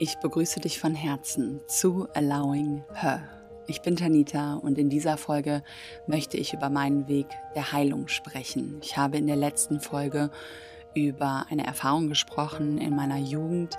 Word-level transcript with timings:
Ich 0.00 0.18
begrüße 0.18 0.60
dich 0.60 0.78
von 0.78 0.94
Herzen 0.94 1.60
zu 1.66 2.06
Allowing 2.14 2.84
Her. 2.94 3.28
Ich 3.66 3.82
bin 3.82 3.96
Tanita 3.96 4.54
und 4.54 4.78
in 4.78 4.90
dieser 4.90 5.16
Folge 5.16 5.64
möchte 6.06 6.36
ich 6.36 6.54
über 6.54 6.70
meinen 6.70 7.08
Weg 7.08 7.26
der 7.56 7.72
Heilung 7.72 8.06
sprechen. 8.06 8.78
Ich 8.80 8.96
habe 8.96 9.18
in 9.18 9.26
der 9.26 9.34
letzten 9.34 9.80
Folge 9.80 10.30
über 10.94 11.46
eine 11.50 11.66
Erfahrung 11.66 12.08
gesprochen 12.08 12.78
in 12.78 12.94
meiner 12.94 13.18
Jugend, 13.18 13.76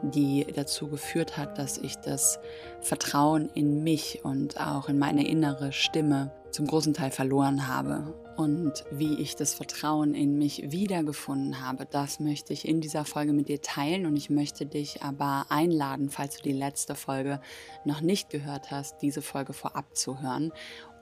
die 0.00 0.46
dazu 0.54 0.88
geführt 0.88 1.36
hat, 1.36 1.58
dass 1.58 1.76
ich 1.76 1.96
das 1.96 2.38
Vertrauen 2.80 3.50
in 3.52 3.82
mich 3.82 4.20
und 4.24 4.58
auch 4.58 4.88
in 4.88 4.98
meine 4.98 5.28
innere 5.28 5.72
Stimme 5.72 6.32
zum 6.50 6.66
großen 6.66 6.94
Teil 6.94 7.10
verloren 7.10 7.66
habe. 7.66 8.14
Und 8.36 8.84
wie 8.90 9.14
ich 9.14 9.34
das 9.34 9.54
Vertrauen 9.54 10.14
in 10.14 10.38
mich 10.38 10.70
wiedergefunden 10.70 11.66
habe, 11.66 11.86
das 11.86 12.20
möchte 12.20 12.52
ich 12.52 12.68
in 12.68 12.80
dieser 12.80 13.04
Folge 13.04 13.32
mit 13.32 13.48
dir 13.48 13.60
teilen. 13.60 14.06
Und 14.06 14.16
ich 14.16 14.30
möchte 14.30 14.64
dich 14.64 15.02
aber 15.02 15.46
einladen, 15.48 16.08
falls 16.08 16.36
du 16.36 16.42
die 16.42 16.52
letzte 16.52 16.94
Folge 16.94 17.40
noch 17.84 18.00
nicht 18.00 18.30
gehört 18.30 18.70
hast, 18.70 19.02
diese 19.02 19.22
Folge 19.22 19.52
vorab 19.52 19.96
zu 19.96 20.20
hören, 20.22 20.52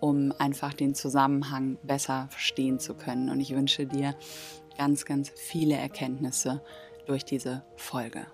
um 0.01 0.33
einfach 0.39 0.73
den 0.73 0.95
Zusammenhang 0.95 1.78
besser 1.83 2.28
verstehen 2.31 2.78
zu 2.78 2.95
können. 2.95 3.28
Und 3.28 3.41
ich 3.41 3.55
wünsche 3.55 3.87
dir 3.87 4.17
ganz, 4.78 5.05
ganz 5.05 5.31
viele 5.34 5.77
Erkenntnisse 5.77 6.62
durch 7.06 7.25
diese 7.25 7.65
Folge. 7.77 8.27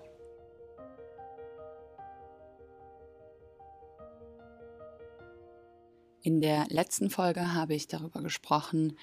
In 6.23 6.39
der 6.39 6.67
letzten 6.69 7.09
Folge 7.09 7.53
habe 7.53 7.75
ich 7.75 7.89
darüber 7.89 8.21
gesprochen, 8.21 8.97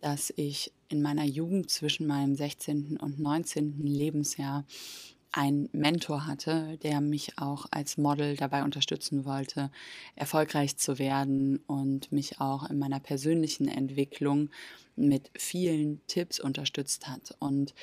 dass 0.00 0.32
ich 0.36 0.72
in 0.88 1.02
meiner 1.02 1.24
Jugend 1.24 1.68
zwischen 1.68 2.06
meinem 2.06 2.36
16. 2.36 2.96
und 2.96 3.18
19. 3.18 3.84
Lebensjahr 3.84 4.64
einen 5.32 5.68
Mentor 5.72 6.28
hatte, 6.28 6.78
der 6.78 7.00
mich 7.00 7.38
auch 7.38 7.66
als 7.72 7.98
Model 7.98 8.36
dabei 8.36 8.62
unterstützen 8.62 9.24
wollte, 9.24 9.72
erfolgreich 10.14 10.76
zu 10.76 11.00
werden 11.00 11.58
und 11.66 12.12
mich 12.12 12.40
auch 12.40 12.70
in 12.70 12.78
meiner 12.78 13.00
persönlichen 13.00 13.66
Entwicklung 13.66 14.48
mit 14.94 15.28
vielen 15.36 16.00
Tipps 16.06 16.38
unterstützt 16.38 17.08
hat. 17.08 17.34
Und 17.40 17.74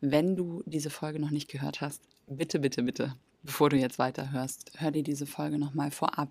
wenn 0.00 0.34
du 0.34 0.62
diese 0.64 0.88
Folge 0.88 1.20
noch 1.20 1.30
nicht 1.30 1.50
gehört 1.50 1.82
hast, 1.82 2.02
bitte, 2.26 2.58
bitte, 2.58 2.82
bitte, 2.82 3.16
bevor 3.42 3.68
du 3.68 3.76
jetzt 3.76 3.98
weiterhörst, 3.98 4.72
hör 4.78 4.92
dir 4.92 5.02
diese 5.02 5.26
Folge 5.26 5.58
nochmal 5.58 5.90
vorab 5.90 6.30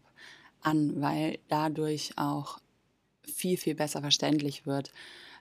an, 0.62 1.02
weil 1.02 1.40
dadurch 1.48 2.18
auch 2.18 2.60
viel, 3.24 3.58
viel 3.58 3.76
besser 3.76 4.02
verständlich 4.02 4.66
wird, 4.66 4.92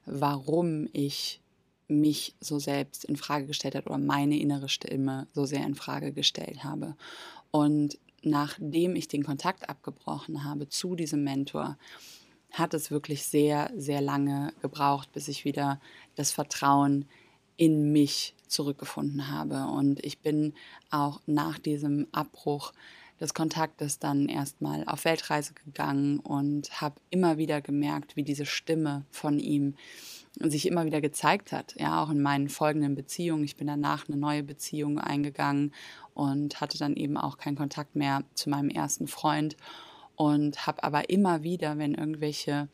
warum 0.05 0.89
ich 0.93 1.41
mich 1.89 2.35
so 2.41 2.59
selbst 2.59 3.05
in 3.05 3.17
Frage 3.17 3.47
gestellt 3.47 3.75
habe 3.75 3.89
oder 3.89 3.99
meine 3.99 4.39
innere 4.39 4.69
Stimme 4.69 5.27
so 5.33 5.47
sehr 5.47 5.65
in 5.65 5.75
Frage 5.75 6.13
gestellt 6.13 6.63
habe. 6.65 6.97
Und 7.51 7.99
nachdem 8.23 8.95
ich 8.95 9.09
den 9.09 9.25
Kontakt 9.25 9.69
abgebrochen 9.69 10.45
habe 10.45 10.69
zu 10.69 10.95
diesem 10.95 11.25
Mentor, 11.25 11.79
hat 12.53 12.75
es 12.75 12.91
wirklich 12.91 13.25
sehr, 13.25 13.71
sehr 13.77 14.01
lange 14.01 14.53
gebraucht, 14.63 15.13
bis 15.13 15.29
ich 15.29 15.45
wieder 15.45 15.81
das 16.15 16.31
Vertrauen 16.33 17.07
in 17.57 17.93
mich 17.93 18.35
zurückgefunden 18.47 19.29
habe. 19.29 19.67
Und 19.67 20.05
ich 20.05 20.19
bin 20.19 20.55
auch 20.91 21.21
nach 21.27 21.59
diesem 21.59 22.07
Abbruch 22.13 22.73
des 23.21 23.35
Kontaktes 23.35 23.99
dann 23.99 24.29
erstmal 24.29 24.85
auf 24.87 25.05
Weltreise 25.05 25.55
gegangen 25.55 26.21
und 26.21 26.81
habe 26.81 26.97
immer 27.11 27.37
wieder 27.37 27.61
gemerkt, 27.61 28.17
wie 28.17 28.23
diese 28.23 28.47
Stimme 28.47 29.05
von 29.11 29.39
ihm 29.39 29.75
sich 30.41 30.67
immer 30.67 30.85
wieder 30.85 31.01
gezeigt 31.01 31.53
hat. 31.53 31.75
Ja, 31.79 32.03
auch 32.03 32.11
in 32.11 32.23
meinen 32.23 32.49
folgenden 32.49 32.95
Beziehungen. 32.95 33.45
Ich 33.45 33.57
bin 33.57 33.67
danach 33.67 34.09
eine 34.09 34.17
neue 34.17 34.43
Beziehung 34.43 34.99
eingegangen 34.99 35.73
und 36.15 36.61
hatte 36.61 36.79
dann 36.79 36.95
eben 36.95 37.17
auch 37.17 37.39
keinen 37.39 37.57
Kontakt 37.57 37.97
mehr 37.97 38.23
zu 38.35 38.51
meinem 38.51 38.71
ersten 38.71 39.09
Freund 39.09 39.57
und 40.15 40.67
habe 40.67 40.83
aber 40.85 41.11
immer 41.11 41.43
wieder, 41.43 41.79
wenn 41.79 41.95
irgendwelche 41.95 42.69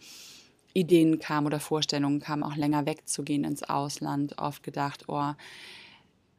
Ideen 0.74 1.20
kamen 1.20 1.46
oder 1.46 1.60
Vorstellungen 1.60 2.20
kamen, 2.20 2.42
auch 2.42 2.56
länger 2.56 2.84
wegzugehen 2.84 3.44
ins 3.44 3.62
Ausland, 3.62 4.38
oft 4.38 4.62
gedacht, 4.62 5.04
oh, 5.08 5.32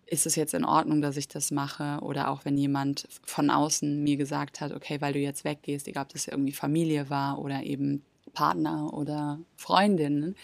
ist 0.07 0.25
es 0.25 0.35
jetzt 0.35 0.53
in 0.53 0.65
Ordnung, 0.65 1.01
dass 1.01 1.17
ich 1.17 1.27
das 1.27 1.51
mache? 1.51 1.99
Oder 2.01 2.29
auch 2.29 2.45
wenn 2.45 2.57
jemand 2.57 3.07
von 3.23 3.49
außen 3.49 4.03
mir 4.03 4.17
gesagt 4.17 4.61
hat, 4.61 4.71
okay, 4.71 5.01
weil 5.01 5.13
du 5.13 5.19
jetzt 5.19 5.43
weggehst, 5.43 5.87
egal 5.87 6.03
ob 6.03 6.09
das 6.09 6.27
irgendwie 6.27 6.51
Familie 6.51 7.09
war 7.09 7.39
oder 7.39 7.63
eben 7.63 8.03
Partner 8.33 8.93
oder 8.93 9.39
Freundin, 9.55 10.35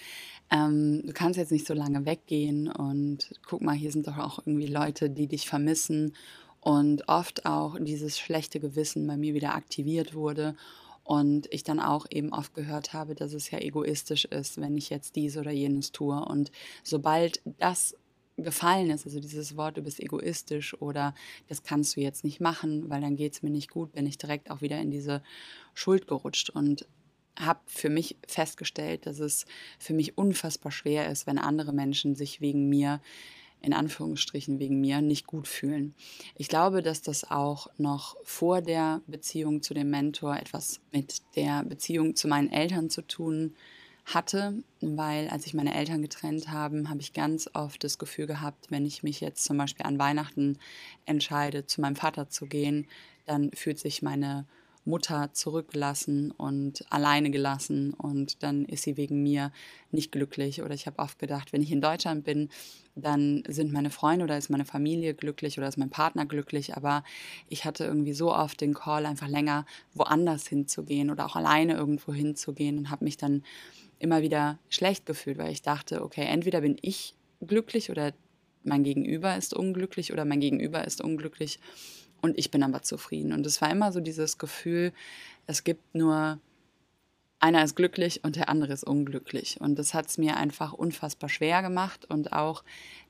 ähm, 0.50 1.04
du 1.06 1.14
kannst 1.14 1.38
jetzt 1.38 1.52
nicht 1.52 1.68
so 1.68 1.74
lange 1.74 2.06
weggehen 2.06 2.68
und 2.70 3.34
guck 3.46 3.62
mal, 3.62 3.76
hier 3.76 3.92
sind 3.92 4.08
doch 4.08 4.18
auch 4.18 4.40
irgendwie 4.40 4.68
Leute, 4.68 5.10
die 5.10 5.28
dich 5.28 5.48
vermissen 5.48 6.14
und 6.60 7.08
oft 7.08 7.46
auch 7.46 7.78
dieses 7.80 8.20
schlechte 8.20 8.60
Gewissen 8.60 9.08
bei 9.08 9.18
mir 9.18 9.34
wieder 9.34 9.56
aktiviert 9.56 10.14
wurde 10.14 10.56
und 11.04 11.52
ich 11.52 11.64
dann 11.64 11.80
auch 11.80 12.06
eben 12.10 12.32
oft 12.32 12.54
gehört 12.54 12.94
habe, 12.94 13.16
dass 13.16 13.34
es 13.34 13.50
ja 13.50 13.60
egoistisch 13.60 14.26
ist, 14.26 14.60
wenn 14.62 14.78
ich 14.78 14.90
jetzt 14.90 15.16
dies 15.16 15.38
oder 15.38 15.52
jenes 15.52 15.92
tue. 15.92 16.24
Und 16.24 16.52
sobald 16.84 17.42
das 17.60 17.96
gefallen 18.44 18.90
ist, 18.90 19.06
also 19.06 19.20
dieses 19.20 19.58
Wort, 19.58 19.78
du 19.78 19.82
bist 19.82 20.00
egoistisch 20.00 20.80
oder 20.82 21.14
das 21.48 21.64
kannst 21.64 21.96
du 21.96 22.02
jetzt 22.02 22.24
nicht 22.24 22.40
machen, 22.40 22.90
weil 22.90 23.02
dann 23.02 23.16
geht 23.16 23.34
es 23.34 23.44
mir 23.44 23.50
nicht 23.50 23.70
gut, 23.70 23.94
bin 23.94 24.06
ich 24.06 24.18
direkt 24.18 24.52
auch 24.52 24.62
wieder 24.62 24.80
in 24.80 24.92
diese 24.92 25.22
Schuld 25.74 26.08
gerutscht 26.08 26.50
und 26.50 26.88
habe 27.40 27.62
für 27.66 27.90
mich 27.90 28.18
festgestellt, 28.28 29.06
dass 29.06 29.20
es 29.20 29.46
für 29.80 29.94
mich 29.94 30.18
unfassbar 30.18 30.72
schwer 30.72 31.10
ist, 31.10 31.28
wenn 31.28 31.38
andere 31.38 31.74
Menschen 31.74 32.16
sich 32.16 32.42
wegen 32.42 32.68
mir, 32.68 33.02
in 33.62 33.74
Anführungsstrichen 33.74 34.60
wegen 34.60 34.82
mir, 34.82 35.02
nicht 35.02 35.28
gut 35.28 35.48
fühlen. 35.48 35.94
Ich 36.36 36.50
glaube, 36.50 36.82
dass 36.82 37.02
das 37.02 37.30
auch 37.30 37.68
noch 37.78 38.18
vor 38.24 38.62
der 38.62 39.02
Beziehung 39.08 39.62
zu 39.62 39.74
dem 39.74 39.90
Mentor 39.90 40.36
etwas 40.36 40.82
mit 40.92 41.22
der 41.36 41.64
Beziehung 41.64 42.16
zu 42.16 42.28
meinen 42.28 42.52
Eltern 42.52 42.90
zu 42.90 43.02
tun 43.02 43.54
hat 43.56 43.81
hatte, 44.06 44.64
weil 44.82 45.30
als 45.30 45.46
ich 45.46 45.54
meine 45.54 45.74
Eltern 45.74 46.02
getrennt 46.02 46.50
haben, 46.50 46.90
habe 46.90 47.02
ich 47.02 47.14
ganz 47.14 47.50
oft 47.54 47.84
das 47.84 47.98
Gefühl 47.98 48.28
gehabt, 48.28 48.72
wenn 48.72 48.86
ich 48.86 49.04
mich 49.04 49.22
jetzt 49.22 49.44
zum 49.44 49.58
Beispiel 49.58 49.86
an 49.86 50.00
Weihnachten 50.00 50.58
entscheide, 51.06 51.66
zu 51.66 51.82
meinem 51.82 51.96
Vater 51.96 52.30
zu 52.30 52.46
gehen, 52.46 52.88
dann 53.26 53.52
fühlt 53.54 53.80
sich 53.80 54.02
meine 54.02 54.46
Mutter 54.84 55.32
zurückgelassen 55.34 56.32
und 56.32 56.86
alleine 56.92 57.30
gelassen 57.30 57.94
und 57.94 58.42
dann 58.42 58.66
ist 58.66 58.84
sie 58.84 58.98
wegen 58.98 59.22
mir 59.22 59.52
nicht 59.92 60.12
glücklich. 60.12 60.64
Oder 60.64 60.74
ich 60.74 60.88
habe 60.88 61.00
oft 61.00 61.20
gedacht, 61.20 61.54
wenn 61.54 61.62
ich 61.62 61.72
in 61.72 61.82
Deutschland 61.82 62.24
bin, 62.24 62.50
dann 62.96 63.44
sind 63.48 63.72
meine 63.72 63.92
Freunde 63.92 64.24
oder 64.26 64.38
ist 64.38 64.50
meine 64.50 64.66
Familie 64.66 65.14
glücklich 65.14 65.58
oder 65.60 65.68
ist 65.68 65.78
mein 65.78 65.92
Partner 65.92 66.26
glücklich. 66.26 66.76
Aber 66.76 67.04
ich 67.48 67.64
hatte 67.64 67.86
irgendwie 67.86 68.14
so 68.14 68.34
oft 68.34 68.60
den 68.60 68.74
Call, 68.74 69.06
einfach 69.06 69.28
länger 69.28 69.66
woanders 69.94 70.48
hinzugehen 70.48 71.12
oder 71.12 71.26
auch 71.28 71.36
alleine 71.36 71.76
irgendwo 71.76 72.12
hinzugehen 72.12 72.80
und 72.80 72.90
habe 72.90 73.06
mich 73.06 73.18
dann 73.18 73.44
immer 74.02 74.22
wieder 74.22 74.60
schlecht 74.70 75.06
gefühlt, 75.06 75.38
weil 75.38 75.52
ich 75.52 75.62
dachte, 75.62 76.04
okay, 76.04 76.26
entweder 76.26 76.62
bin 76.62 76.78
ich 76.82 77.16
glücklich 77.40 77.90
oder 77.90 78.14
mein 78.64 78.84
Gegenüber 78.84 79.36
ist 79.36 79.54
unglücklich 79.54 80.12
oder 80.14 80.26
mein 80.26 80.40
Gegenüber 80.40 80.86
ist 80.86 81.02
unglücklich 81.02 81.60
und 82.22 82.38
ich 82.38 82.52
bin 82.52 82.64
aber 82.64 82.84
zufrieden. 82.84 83.34
Und 83.34 83.46
es 83.46 83.62
war 83.62 83.72
immer 83.72 83.92
so 83.92 84.00
dieses 84.00 84.38
Gefühl, 84.38 84.94
es 85.48 85.64
gibt 85.64 85.96
nur 85.96 86.40
einer 87.40 87.64
ist 87.64 87.76
glücklich 87.76 88.24
und 88.24 88.36
der 88.36 88.50
andere 88.50 88.72
ist 88.72 88.84
unglücklich. 88.84 89.60
Und 89.60 89.80
das 89.80 89.96
hat 89.96 90.08
es 90.08 90.20
mir 90.20 90.38
einfach 90.38 90.74
unfassbar 90.74 91.28
schwer 91.28 91.64
gemacht 91.64 92.06
und 92.06 92.34
auch 92.34 92.64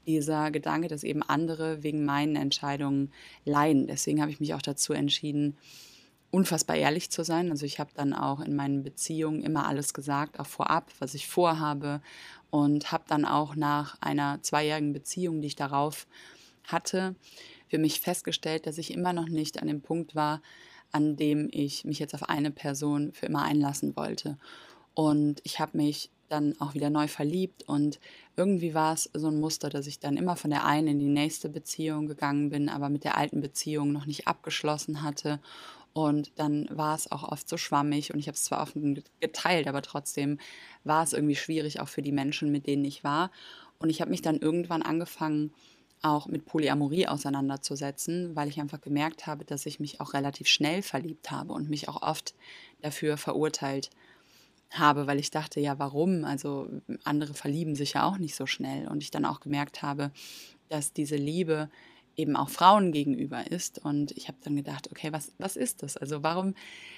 dieser 0.07 0.51
Gedanke, 0.51 0.87
dass 0.87 1.03
eben 1.03 1.21
andere 1.21 1.83
wegen 1.83 2.05
meinen 2.05 2.37
Entscheidungen 2.37 3.11
leiden. 3.43 3.87
Deswegen 3.87 4.21
habe 4.21 4.31
ich 4.31 4.39
mich 4.39 4.53
auch 4.53 4.61
dazu 4.61 4.93
entschieden, 4.93 5.57
unfassbar 6.31 6.77
ehrlich 6.77 7.11
zu 7.11 7.23
sein. 7.23 7.51
Also 7.51 7.65
ich 7.65 7.79
habe 7.79 7.91
dann 7.93 8.13
auch 8.13 8.39
in 8.39 8.55
meinen 8.55 8.83
Beziehungen 8.83 9.43
immer 9.43 9.67
alles 9.67 9.93
gesagt, 9.93 10.39
auch 10.39 10.47
vorab, 10.47 10.91
was 10.99 11.13
ich 11.13 11.27
vorhabe 11.27 12.01
und 12.49 12.91
habe 12.91 13.03
dann 13.07 13.25
auch 13.25 13.55
nach 13.55 13.97
einer 14.01 14.41
zweijährigen 14.41 14.93
Beziehung, 14.93 15.41
die 15.41 15.47
ich 15.47 15.55
darauf 15.55 16.07
hatte, 16.63 17.15
für 17.67 17.77
mich 17.77 17.99
festgestellt, 17.99 18.65
dass 18.65 18.77
ich 18.77 18.93
immer 18.93 19.13
noch 19.13 19.27
nicht 19.27 19.61
an 19.61 19.67
dem 19.67 19.81
Punkt 19.81 20.15
war, 20.15 20.41
an 20.91 21.15
dem 21.15 21.49
ich 21.51 21.85
mich 21.85 21.99
jetzt 21.99 22.13
auf 22.13 22.29
eine 22.29 22.51
Person 22.51 23.13
für 23.13 23.25
immer 23.25 23.43
einlassen 23.43 23.95
wollte. 23.95 24.37
Und 24.93 25.41
ich 25.43 25.59
habe 25.59 25.77
mich 25.77 26.09
dann 26.27 26.55
auch 26.59 26.73
wieder 26.73 26.89
neu 26.89 27.07
verliebt 27.07 27.63
und 27.67 27.99
irgendwie 28.37 28.73
war 28.73 28.93
es 28.93 29.09
so 29.13 29.27
ein 29.27 29.39
Muster, 29.39 29.69
dass 29.69 29.85
ich 29.85 29.99
dann 29.99 30.15
immer 30.15 30.37
von 30.37 30.49
der 30.49 30.65
einen 30.65 30.87
in 30.87 30.99
die 30.99 31.09
nächste 31.09 31.49
Beziehung 31.49 32.07
gegangen 32.07 32.49
bin, 32.49 32.69
aber 32.69 32.89
mit 32.89 33.03
der 33.03 33.17
alten 33.17 33.41
Beziehung 33.41 33.91
noch 33.91 34.05
nicht 34.05 34.27
abgeschlossen 34.27 35.01
hatte 35.01 35.39
und 35.93 36.31
dann 36.35 36.67
war 36.69 36.95
es 36.95 37.11
auch 37.11 37.23
oft 37.23 37.49
so 37.49 37.57
schwammig 37.57 38.13
und 38.13 38.19
ich 38.19 38.27
habe 38.27 38.35
es 38.35 38.43
zwar 38.43 38.61
offen 38.61 39.03
geteilt, 39.19 39.67
aber 39.67 39.81
trotzdem 39.81 40.39
war 40.83 41.03
es 41.03 41.13
irgendwie 41.13 41.35
schwierig 41.35 41.79
auch 41.79 41.89
für 41.89 42.01
die 42.01 42.13
Menschen, 42.13 42.51
mit 42.51 42.65
denen 42.67 42.85
ich 42.85 43.03
war. 43.03 43.31
Und 43.79 43.89
ich 43.89 43.99
habe 43.99 44.11
mich 44.11 44.21
dann 44.21 44.37
irgendwann 44.37 44.83
angefangen, 44.83 45.51
auch 46.01 46.27
mit 46.27 46.45
Polyamorie 46.45 47.07
auseinanderzusetzen, 47.07 48.35
weil 48.35 48.49
ich 48.49 48.59
einfach 48.59 48.81
gemerkt 48.81 49.27
habe, 49.27 49.45
dass 49.45 49.65
ich 49.65 49.79
mich 49.79 50.01
auch 50.01 50.13
relativ 50.13 50.47
schnell 50.47 50.81
verliebt 50.81 51.29
habe 51.29 51.53
und 51.53 51.69
mich 51.69 51.89
auch 51.89 52.01
oft 52.01 52.33
dafür 52.81 53.17
verurteilt 53.17 53.91
habe, 54.71 55.05
weil 55.05 55.19
ich 55.19 55.31
dachte, 55.31 55.59
ja, 55.59 55.77
warum? 55.77 56.23
Also 56.23 56.69
andere 57.03 57.33
verlieben 57.33 57.75
sich 57.75 57.93
ja 57.93 58.03
auch 58.03 58.17
nicht 58.17 58.35
so 58.35 58.45
schnell. 58.45 58.87
Und 58.87 59.03
ich 59.03 59.11
dann 59.11 59.25
auch 59.25 59.41
gemerkt 59.41 59.81
habe, 59.81 60.11
dass 60.69 60.93
diese 60.93 61.17
Liebe 61.17 61.69
eben 62.15 62.35
auch 62.35 62.49
Frauen 62.49 62.91
gegenüber 62.91 63.49
ist. 63.49 63.83
Und 63.83 64.11
ich 64.11 64.27
habe 64.27 64.37
dann 64.43 64.55
gedacht, 64.55 64.89
okay, 64.91 65.11
was, 65.11 65.31
was 65.37 65.55
ist 65.55 65.83
das? 65.83 65.97
Also 65.97 66.23
warum 66.23 66.53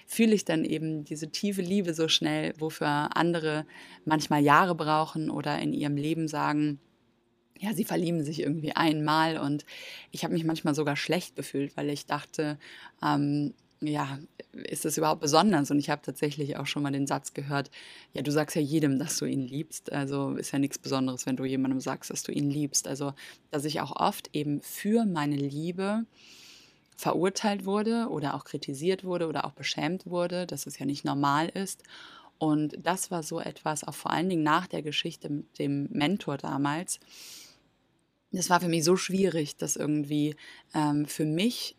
fühle 0.05 0.33
ich 0.33 0.45
dann 0.45 0.65
eben 0.65 1.03
diese 1.03 1.29
tiefe 1.29 1.61
Liebe 1.61 1.93
so 1.93 2.07
schnell, 2.07 2.53
wofür 2.57 3.15
andere 3.15 3.65
manchmal 4.05 4.43
Jahre 4.43 4.75
brauchen 4.75 5.29
oder 5.29 5.59
in 5.59 5.73
ihrem 5.73 5.95
Leben 5.95 6.27
sagen, 6.27 6.79
ja, 7.59 7.73
sie 7.73 7.85
verlieben 7.85 8.23
sich 8.23 8.41
irgendwie 8.41 8.75
einmal 8.75 9.37
und 9.37 9.65
ich 10.11 10.23
habe 10.23 10.33
mich 10.33 10.43
manchmal 10.43 10.75
sogar 10.75 10.97
schlecht 10.97 11.35
gefühlt, 11.35 11.77
weil 11.77 11.89
ich 11.89 12.05
dachte, 12.05 12.57
ähm, 13.01 13.53
ja, 13.87 14.19
ist 14.51 14.85
das 14.85 14.97
überhaupt 14.97 15.21
besonders? 15.21 15.71
Und 15.71 15.79
ich 15.79 15.89
habe 15.89 16.01
tatsächlich 16.01 16.57
auch 16.57 16.67
schon 16.67 16.83
mal 16.83 16.91
den 16.91 17.07
Satz 17.07 17.33
gehört, 17.33 17.71
ja, 18.13 18.21
du 18.21 18.31
sagst 18.31 18.55
ja 18.55 18.61
jedem, 18.61 18.99
dass 18.99 19.17
du 19.17 19.25
ihn 19.25 19.47
liebst. 19.47 19.91
Also 19.91 20.31
ist 20.35 20.51
ja 20.51 20.59
nichts 20.59 20.77
Besonderes, 20.77 21.25
wenn 21.25 21.35
du 21.35 21.45
jemandem 21.45 21.79
sagst, 21.79 22.09
dass 22.09 22.23
du 22.23 22.31
ihn 22.31 22.49
liebst. 22.49 22.87
Also, 22.87 23.13
dass 23.51 23.65
ich 23.65 23.81
auch 23.81 23.95
oft 23.95 24.29
eben 24.33 24.61
für 24.61 25.05
meine 25.05 25.35
Liebe 25.35 26.05
verurteilt 26.95 27.65
wurde 27.65 28.07
oder 28.09 28.35
auch 28.35 28.45
kritisiert 28.45 29.03
wurde 29.03 29.27
oder 29.27 29.45
auch 29.45 29.53
beschämt 29.53 30.05
wurde, 30.05 30.45
dass 30.45 30.67
es 30.67 30.79
ja 30.79 30.85
nicht 30.85 31.05
normal 31.05 31.49
ist. 31.49 31.83
Und 32.37 32.77
das 32.81 33.11
war 33.11 33.23
so 33.23 33.39
etwas, 33.39 33.83
auch 33.83 33.93
vor 33.95 34.11
allen 34.11 34.29
Dingen 34.29 34.43
nach 34.43 34.67
der 34.67 34.81
Geschichte 34.81 35.29
mit 35.29 35.59
dem 35.59 35.87
Mentor 35.91 36.37
damals. 36.37 36.99
Das 38.31 38.49
war 38.49 38.59
für 38.59 38.67
mich 38.67 38.83
so 38.83 38.95
schwierig, 38.95 39.57
das 39.57 39.75
irgendwie 39.75 40.35
ähm, 40.73 41.05
für 41.05 41.25
mich 41.25 41.75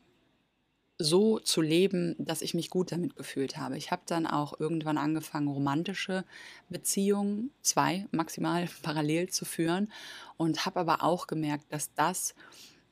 so 0.98 1.40
zu 1.40 1.60
leben, 1.60 2.14
dass 2.18 2.42
ich 2.42 2.54
mich 2.54 2.70
gut 2.70 2.92
damit 2.92 3.16
gefühlt 3.16 3.56
habe. 3.56 3.76
Ich 3.76 3.90
habe 3.90 4.02
dann 4.06 4.26
auch 4.26 4.58
irgendwann 4.60 4.98
angefangen, 4.98 5.48
romantische 5.48 6.24
Beziehungen, 6.68 7.50
zwei 7.62 8.06
maximal 8.12 8.68
parallel 8.82 9.28
zu 9.28 9.44
führen 9.44 9.90
und 10.36 10.66
habe 10.66 10.80
aber 10.80 11.02
auch 11.02 11.26
gemerkt, 11.26 11.72
dass 11.72 11.92
das 11.94 12.34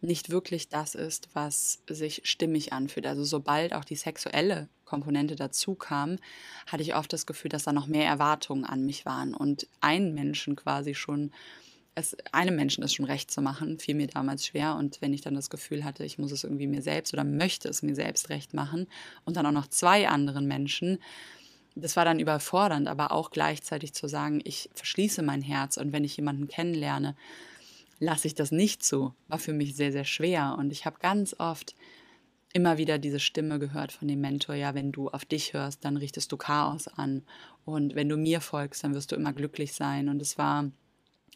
nicht 0.00 0.30
wirklich 0.30 0.68
das 0.68 0.96
ist, 0.96 1.28
was 1.32 1.80
sich 1.88 2.22
stimmig 2.24 2.72
anfühlt. 2.72 3.06
Also 3.06 3.22
sobald 3.22 3.72
auch 3.72 3.84
die 3.84 3.94
sexuelle 3.94 4.68
Komponente 4.84 5.36
dazu 5.36 5.76
kam, 5.76 6.18
hatte 6.66 6.82
ich 6.82 6.96
oft 6.96 7.12
das 7.12 7.24
Gefühl, 7.24 7.50
dass 7.50 7.62
da 7.62 7.72
noch 7.72 7.86
mehr 7.86 8.06
Erwartungen 8.06 8.64
an 8.64 8.84
mich 8.84 9.06
waren 9.06 9.32
und 9.32 9.68
einen 9.80 10.12
Menschen 10.12 10.56
quasi 10.56 10.96
schon 10.96 11.30
es 11.94 12.16
einem 12.32 12.56
Menschen 12.56 12.82
es 12.82 12.94
schon 12.94 13.04
recht 13.04 13.30
zu 13.30 13.42
machen, 13.42 13.78
fiel 13.78 13.94
mir 13.94 14.06
damals 14.06 14.46
schwer. 14.46 14.76
Und 14.76 15.00
wenn 15.02 15.12
ich 15.12 15.20
dann 15.20 15.34
das 15.34 15.50
Gefühl 15.50 15.84
hatte, 15.84 16.04
ich 16.04 16.18
muss 16.18 16.32
es 16.32 16.44
irgendwie 16.44 16.66
mir 16.66 16.82
selbst 16.82 17.12
oder 17.12 17.24
möchte 17.24 17.68
es 17.68 17.82
mir 17.82 17.94
selbst 17.94 18.30
recht 18.30 18.54
machen 18.54 18.86
und 19.24 19.36
dann 19.36 19.46
auch 19.46 19.52
noch 19.52 19.66
zwei 19.66 20.08
anderen 20.08 20.46
Menschen, 20.46 20.98
das 21.74 21.96
war 21.96 22.04
dann 22.04 22.20
überfordernd, 22.20 22.86
aber 22.88 23.12
auch 23.12 23.30
gleichzeitig 23.30 23.94
zu 23.94 24.06
sagen, 24.06 24.40
ich 24.44 24.68
verschließe 24.74 25.22
mein 25.22 25.42
Herz 25.42 25.76
und 25.76 25.92
wenn 25.92 26.04
ich 26.04 26.16
jemanden 26.16 26.48
kennenlerne, 26.48 27.16
lasse 27.98 28.26
ich 28.26 28.34
das 28.34 28.50
nicht 28.50 28.82
zu, 28.82 29.14
war 29.28 29.38
für 29.38 29.52
mich 29.52 29.74
sehr, 29.74 29.92
sehr 29.92 30.04
schwer. 30.04 30.56
Und 30.58 30.70
ich 30.70 30.84
habe 30.86 30.98
ganz 30.98 31.36
oft 31.38 31.74
immer 32.52 32.76
wieder 32.76 32.98
diese 32.98 33.20
Stimme 33.20 33.58
gehört 33.58 33.92
von 33.92 34.08
dem 34.08 34.20
Mentor, 34.20 34.54
ja, 34.54 34.74
wenn 34.74 34.92
du 34.92 35.08
auf 35.08 35.24
dich 35.24 35.54
hörst, 35.54 35.84
dann 35.84 35.96
richtest 35.96 36.30
du 36.32 36.36
Chaos 36.36 36.88
an. 36.88 37.22
Und 37.64 37.94
wenn 37.94 38.08
du 38.08 38.16
mir 38.16 38.40
folgst, 38.40 38.84
dann 38.84 38.94
wirst 38.94 39.12
du 39.12 39.16
immer 39.16 39.32
glücklich 39.32 39.72
sein. 39.72 40.08
Und 40.08 40.20
es 40.20 40.36
war 40.36 40.70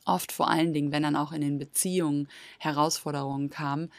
oft 0.06 0.32
vor 0.32 0.48
allen 0.48 0.72
Dingen, 0.72 0.92
wenn 0.92 1.02
dann 1.02 1.16
auch 1.16 1.32
in 1.32 1.42
den 1.42 1.58
Beziehungen 1.58 2.28
Herausforderungen 2.58 3.50
kamen, 3.50 3.90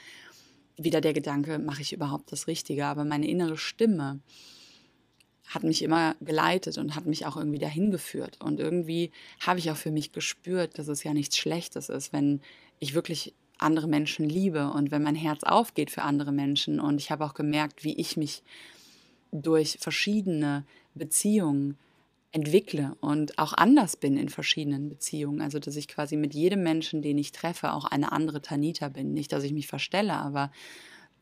wieder 0.77 1.01
der 1.01 1.13
Gedanke, 1.13 1.59
mache 1.59 1.81
ich 1.81 1.93
überhaupt 1.93 2.31
das 2.31 2.47
Richtige? 2.47 2.85
Aber 2.85 3.03
meine 3.03 3.27
innere 3.27 3.57
Stimme 3.57 4.19
hat 5.47 5.63
mich 5.63 5.81
immer 5.81 6.15
geleitet 6.19 6.77
und 6.77 6.95
hat 6.95 7.05
mich 7.05 7.25
auch 7.25 7.37
irgendwie 7.37 7.59
dahin 7.59 7.89
geführt. 7.89 8.37
Und 8.41 8.59
irgendwie 8.59 9.11
habe 9.39 9.59
ich 9.59 9.71
auch 9.71 9.77
für 9.77 9.91
mich 9.91 10.11
gespürt, 10.11 10.77
dass 10.77 10.87
es 10.87 11.03
ja 11.03 11.13
nichts 11.13 11.37
Schlechtes 11.37 11.89
ist, 11.89 12.13
wenn 12.13 12.41
ich 12.79 12.93
wirklich 12.93 13.33
andere 13.57 13.87
Menschen 13.87 14.29
liebe 14.29 14.69
und 14.69 14.91
wenn 14.91 15.03
mein 15.03 15.15
Herz 15.15 15.43
aufgeht 15.43 15.89
für 15.89 16.03
andere 16.03 16.31
Menschen. 16.31 16.79
Und 16.79 16.99
ich 16.99 17.11
habe 17.11 17.25
auch 17.25 17.33
gemerkt, 17.33 17.83
wie 17.83 17.95
ich 17.95 18.17
mich 18.17 18.43
durch 19.31 19.77
verschiedene 19.79 20.65
Beziehungen 20.93 21.77
entwickle 22.31 22.95
und 22.99 23.39
auch 23.39 23.53
anders 23.53 23.95
bin 23.95 24.17
in 24.17 24.29
verschiedenen 24.29 24.89
Beziehungen. 24.89 25.41
Also, 25.41 25.59
dass 25.59 25.75
ich 25.75 25.87
quasi 25.87 26.17
mit 26.17 26.33
jedem 26.33 26.63
Menschen, 26.63 27.01
den 27.01 27.17
ich 27.17 27.31
treffe, 27.31 27.73
auch 27.73 27.85
eine 27.85 28.11
andere 28.11 28.41
Tanita 28.41 28.89
bin. 28.89 29.13
Nicht, 29.13 29.31
dass 29.31 29.43
ich 29.43 29.53
mich 29.53 29.67
verstelle, 29.67 30.13
aber 30.13 30.51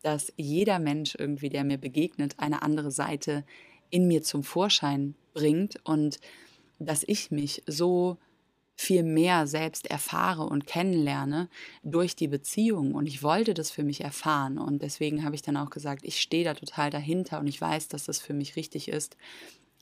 dass 0.02 0.34
jeder 0.36 0.80
Mensch 0.80 1.16
irgendwie, 1.18 1.50
der 1.50 1.64
mir 1.64 1.78
begegnet, 1.78 2.36
eine 2.38 2.62
andere 2.62 2.92
Seite 2.92 3.46
in 3.90 4.08
mir 4.08 4.24
zum 4.24 4.44
Vorschein 4.44 5.16
bringt 5.34 5.80
und 5.84 6.20
dass 6.80 7.04
ich 7.08 7.32
mich 7.32 7.64
so 7.66 8.18
viel 8.76 9.04
mehr 9.04 9.48
selbst 9.48 9.90
erfahre 9.90 10.44
und 10.44 10.68
kennenlerne 10.68 11.50
durch 11.84 12.16
die 12.16 12.28
Beziehung. 12.28 12.94
Und 12.94 13.08
ich 13.08 13.24
wollte 13.24 13.54
das 13.54 13.72
für 13.72 13.84
mich 13.84 14.02
erfahren. 14.02 14.58
Und 14.58 14.82
deswegen 14.82 15.24
habe 15.24 15.36
ich 15.36 15.42
dann 15.42 15.56
auch 15.56 15.70
gesagt, 15.70 16.04
ich 16.04 16.20
stehe 16.20 16.44
da 16.44 16.54
total 16.54 16.90
dahinter 16.90 17.40
und 17.40 17.48
ich 17.48 17.60
weiß, 17.60 17.88
dass 17.88 18.04
das 18.04 18.20
für 18.20 18.34
mich 18.34 18.58
richtig 18.58 18.90
ist, 18.90 19.16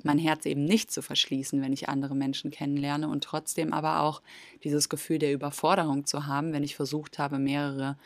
mein 0.04 0.18
Herz 0.18 0.46
eben 0.46 0.66
nicht 0.66 0.92
zu 0.92 1.02
verschließen, 1.02 1.62
wenn 1.62 1.74
ich 1.74 1.90
andere 1.90 2.16
Menschen 2.16 2.52
kennenlerne 2.52 3.08
und 3.08 3.24
trotzdem 3.24 3.74
aber 3.74 4.02
auch 4.02 4.22
dieses 4.64 4.90
Gefühl 4.90 5.20
der 5.20 5.34
Überforderung 5.34 6.06
zu 6.06 6.28
haben, 6.28 6.54
wenn 6.54 6.64
ich 6.64 6.76
versucht 6.76 7.20
habe, 7.20 7.40
mehrere 7.40 7.98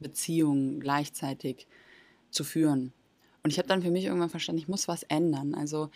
Beziehungen 0.00 0.80
gleichzeitig 0.80 1.66
zu 2.30 2.44
führen. 2.44 2.92
Und 3.42 3.50
ich 3.50 3.58
habe 3.58 3.68
dann 3.68 3.82
für 3.82 3.90
mich 3.90 4.04
irgendwann 4.04 4.30
verstanden, 4.30 4.60
ich 4.60 4.68
muss 4.68 4.88
was 4.88 5.02
ändern. 5.04 5.54
Also 5.54 5.90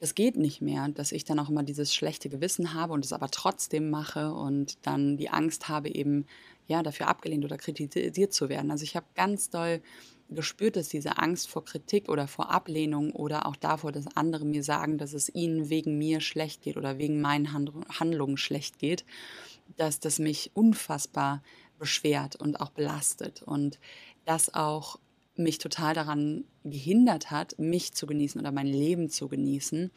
es 0.00 0.14
geht 0.14 0.36
nicht 0.36 0.60
mehr, 0.60 0.88
dass 0.88 1.12
ich 1.12 1.24
dann 1.24 1.38
auch 1.38 1.48
immer 1.48 1.62
dieses 1.62 1.94
schlechte 1.94 2.28
Gewissen 2.28 2.74
habe 2.74 2.92
und 2.92 3.04
es 3.04 3.12
aber 3.12 3.28
trotzdem 3.30 3.90
mache 3.90 4.32
und 4.32 4.78
dann 4.82 5.16
die 5.16 5.30
Angst 5.30 5.68
habe, 5.68 5.88
eben 5.88 6.26
ja 6.66 6.82
dafür 6.82 7.08
abgelehnt 7.08 7.44
oder 7.44 7.56
kritisiert 7.56 8.32
zu 8.32 8.48
werden. 8.48 8.70
Also 8.70 8.84
ich 8.84 8.96
habe 8.96 9.06
ganz 9.14 9.50
doll 9.50 9.80
gespürt, 10.28 10.76
dass 10.76 10.88
diese 10.88 11.18
Angst 11.18 11.48
vor 11.48 11.64
Kritik 11.64 12.08
oder 12.08 12.26
vor 12.26 12.50
Ablehnung 12.50 13.12
oder 13.12 13.46
auch 13.46 13.56
davor, 13.56 13.92
dass 13.92 14.16
andere 14.16 14.44
mir 14.44 14.62
sagen, 14.62 14.98
dass 14.98 15.12
es 15.12 15.32
ihnen 15.32 15.68
wegen 15.68 15.98
mir 15.98 16.20
schlecht 16.20 16.62
geht 16.62 16.76
oder 16.76 16.98
wegen 16.98 17.20
meinen 17.20 17.52
Handlungen 17.52 18.36
schlecht 18.36 18.78
geht, 18.78 19.04
dass 19.76 20.00
das 20.00 20.18
mich 20.18 20.50
unfassbar 20.54 21.42
beschwert 21.78 22.36
und 22.36 22.60
auch 22.60 22.70
belastet 22.70 23.42
und 23.42 23.78
das 24.24 24.52
auch 24.54 24.98
mich 25.36 25.58
total 25.58 25.94
daran 25.94 26.44
gehindert 26.64 27.30
hat, 27.30 27.58
mich 27.58 27.92
zu 27.92 28.06
genießen 28.06 28.40
oder 28.40 28.52
mein 28.52 28.66
Leben 28.66 29.10
zu 29.10 29.28
genießen. 29.28 29.90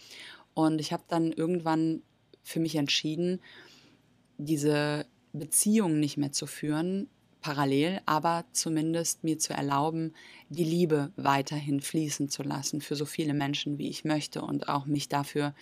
Und 0.54 0.82
ich 0.82 0.92
habe 0.92 1.04
dann 1.08 1.32
irgendwann 1.32 2.02
für 2.44 2.60
mich 2.60 2.76
entschieden, 2.76 3.40
diese 4.38 5.06
Beziehung 5.32 6.00
nicht 6.00 6.18
mehr 6.18 6.32
zu 6.32 6.46
führen, 6.46 7.10
parallel, 7.42 8.02
aber 8.06 8.46
zumindest 8.52 9.24
mir 9.24 9.38
zu 9.38 9.54
erlauben, 9.54 10.14
die 10.50 10.64
Liebe 10.64 11.12
weiterhin 11.16 11.80
fließen 11.82 12.30
zu 12.30 12.44
lassen 12.44 12.82
für 12.82 12.96
so 12.96 13.06
viele 13.06 13.34
Menschen, 13.34 13.78
wie 13.78 13.90
ich 13.90 14.04
möchte 14.04 14.42
und 14.42 14.68
auch 14.68 14.86
mich 14.86 15.08
dafür 15.10 15.54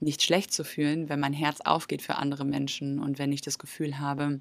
nicht 0.00 0.22
schlecht 0.22 0.52
zu 0.52 0.64
fühlen, 0.64 1.08
wenn 1.08 1.20
mein 1.20 1.32
Herz 1.32 1.60
aufgeht 1.62 2.02
für 2.02 2.16
andere 2.16 2.44
Menschen 2.44 2.98
und 2.98 3.18
wenn 3.18 3.32
ich 3.32 3.40
das 3.40 3.58
Gefühl 3.58 3.98
habe, 3.98 4.40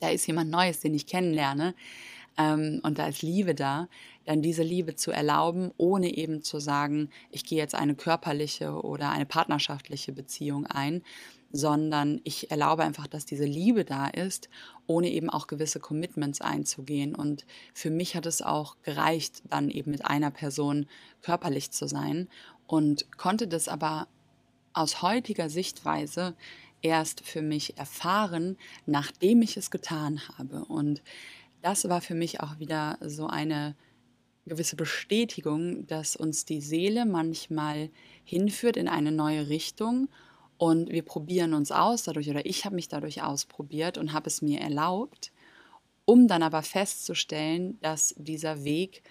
da 0.00 0.08
ist 0.08 0.26
jemand 0.26 0.50
Neues, 0.50 0.80
den 0.80 0.94
ich 0.94 1.06
kennenlerne 1.06 1.74
ähm, 2.38 2.80
und 2.82 2.98
da 2.98 3.06
ist 3.06 3.22
Liebe 3.22 3.54
da, 3.54 3.88
dann 4.24 4.42
diese 4.42 4.62
Liebe 4.62 4.94
zu 4.96 5.10
erlauben, 5.10 5.72
ohne 5.76 6.14
eben 6.14 6.42
zu 6.42 6.58
sagen, 6.58 7.10
ich 7.30 7.44
gehe 7.44 7.58
jetzt 7.58 7.74
eine 7.74 7.94
körperliche 7.94 8.72
oder 8.82 9.10
eine 9.10 9.26
partnerschaftliche 9.26 10.12
Beziehung 10.12 10.66
ein, 10.66 11.02
sondern 11.52 12.20
ich 12.24 12.50
erlaube 12.50 12.84
einfach, 12.84 13.06
dass 13.06 13.26
diese 13.26 13.44
Liebe 13.44 13.84
da 13.84 14.08
ist, 14.08 14.48
ohne 14.86 15.10
eben 15.10 15.30
auch 15.30 15.46
gewisse 15.46 15.80
Commitments 15.80 16.40
einzugehen. 16.40 17.14
Und 17.14 17.44
für 17.74 17.90
mich 17.90 18.14
hat 18.16 18.26
es 18.26 18.42
auch 18.42 18.76
gereicht, 18.82 19.42
dann 19.48 19.68
eben 19.68 19.90
mit 19.90 20.04
einer 20.04 20.30
Person 20.30 20.86
körperlich 21.22 21.70
zu 21.70 21.88
sein 21.88 22.28
und 22.66 23.10
konnte 23.18 23.48
das 23.48 23.68
aber 23.68 24.06
aus 24.72 25.02
heutiger 25.02 25.50
Sichtweise 25.50 26.34
erst 26.82 27.20
für 27.22 27.42
mich 27.42 27.76
erfahren, 27.76 28.56
nachdem 28.86 29.42
ich 29.42 29.56
es 29.56 29.70
getan 29.70 30.20
habe. 30.38 30.64
Und 30.64 31.02
das 31.62 31.88
war 31.88 32.00
für 32.00 32.14
mich 32.14 32.40
auch 32.40 32.58
wieder 32.58 32.96
so 33.00 33.26
eine 33.26 33.74
gewisse 34.46 34.76
Bestätigung, 34.76 35.86
dass 35.86 36.16
uns 36.16 36.44
die 36.44 36.60
Seele 36.60 37.04
manchmal 37.04 37.90
hinführt 38.24 38.76
in 38.76 38.88
eine 38.88 39.12
neue 39.12 39.48
Richtung 39.48 40.08
und 40.60 40.90
wir 40.90 41.02
probieren 41.02 41.54
uns 41.54 41.72
aus 41.72 42.02
dadurch, 42.02 42.28
oder 42.28 42.44
ich 42.44 42.66
habe 42.66 42.74
mich 42.74 42.86
dadurch 42.86 43.22
ausprobiert 43.22 43.96
und 43.96 44.12
habe 44.12 44.26
es 44.26 44.42
mir 44.42 44.60
erlaubt, 44.60 45.32
um 46.04 46.28
dann 46.28 46.42
aber 46.42 46.60
festzustellen, 46.60 47.78
dass 47.80 48.14
dieser 48.18 48.62
Weg 48.62 49.02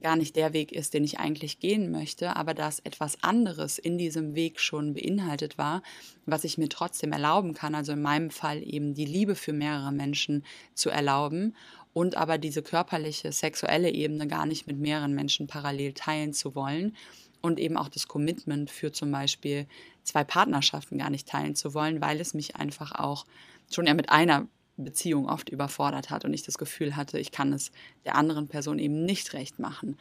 gar 0.00 0.16
nicht 0.16 0.34
der 0.34 0.52
Weg 0.54 0.72
ist, 0.72 0.94
den 0.94 1.04
ich 1.04 1.20
eigentlich 1.20 1.60
gehen 1.60 1.92
möchte, 1.92 2.34
aber 2.34 2.52
dass 2.52 2.80
etwas 2.80 3.22
anderes 3.22 3.78
in 3.78 3.96
diesem 3.96 4.34
Weg 4.34 4.58
schon 4.58 4.94
beinhaltet 4.94 5.56
war, 5.56 5.84
was 6.26 6.42
ich 6.42 6.58
mir 6.58 6.68
trotzdem 6.68 7.12
erlauben 7.12 7.54
kann, 7.54 7.76
also 7.76 7.92
in 7.92 8.02
meinem 8.02 8.30
Fall 8.30 8.60
eben 8.60 8.94
die 8.94 9.04
Liebe 9.04 9.36
für 9.36 9.52
mehrere 9.52 9.92
Menschen 9.92 10.44
zu 10.74 10.90
erlauben 10.90 11.54
und 11.92 12.16
aber 12.16 12.38
diese 12.38 12.62
körperliche, 12.62 13.30
sexuelle 13.30 13.92
Ebene 13.92 14.26
gar 14.26 14.46
nicht 14.46 14.66
mit 14.66 14.78
mehreren 14.78 15.14
Menschen 15.14 15.46
parallel 15.46 15.92
teilen 15.92 16.32
zu 16.32 16.56
wollen 16.56 16.96
und 17.42 17.60
eben 17.60 17.76
auch 17.76 17.88
das 17.88 18.08
Commitment 18.08 18.70
für 18.70 18.92
zum 18.92 19.10
Beispiel 19.10 19.66
zwei 20.04 20.24
Partnerschaften 20.24 20.98
gar 20.98 21.10
nicht 21.10 21.28
teilen 21.28 21.54
zu 21.54 21.74
wollen, 21.74 22.00
weil 22.00 22.20
es 22.20 22.34
mich 22.34 22.56
einfach 22.56 22.92
auch 22.92 23.26
schon 23.70 23.86
ja 23.86 23.94
mit 23.94 24.10
einer 24.10 24.46
Beziehung 24.76 25.28
oft 25.28 25.50
überfordert 25.50 26.10
hat 26.10 26.24
und 26.24 26.32
ich 26.32 26.42
das 26.42 26.56
Gefühl 26.56 26.96
hatte, 26.96 27.18
ich 27.18 27.30
kann 27.30 27.52
es 27.52 27.72
der 28.04 28.14
anderen 28.14 28.48
Person 28.48 28.78
eben 28.78 29.04
nicht 29.04 29.34
recht 29.34 29.58
machen. 29.58 29.98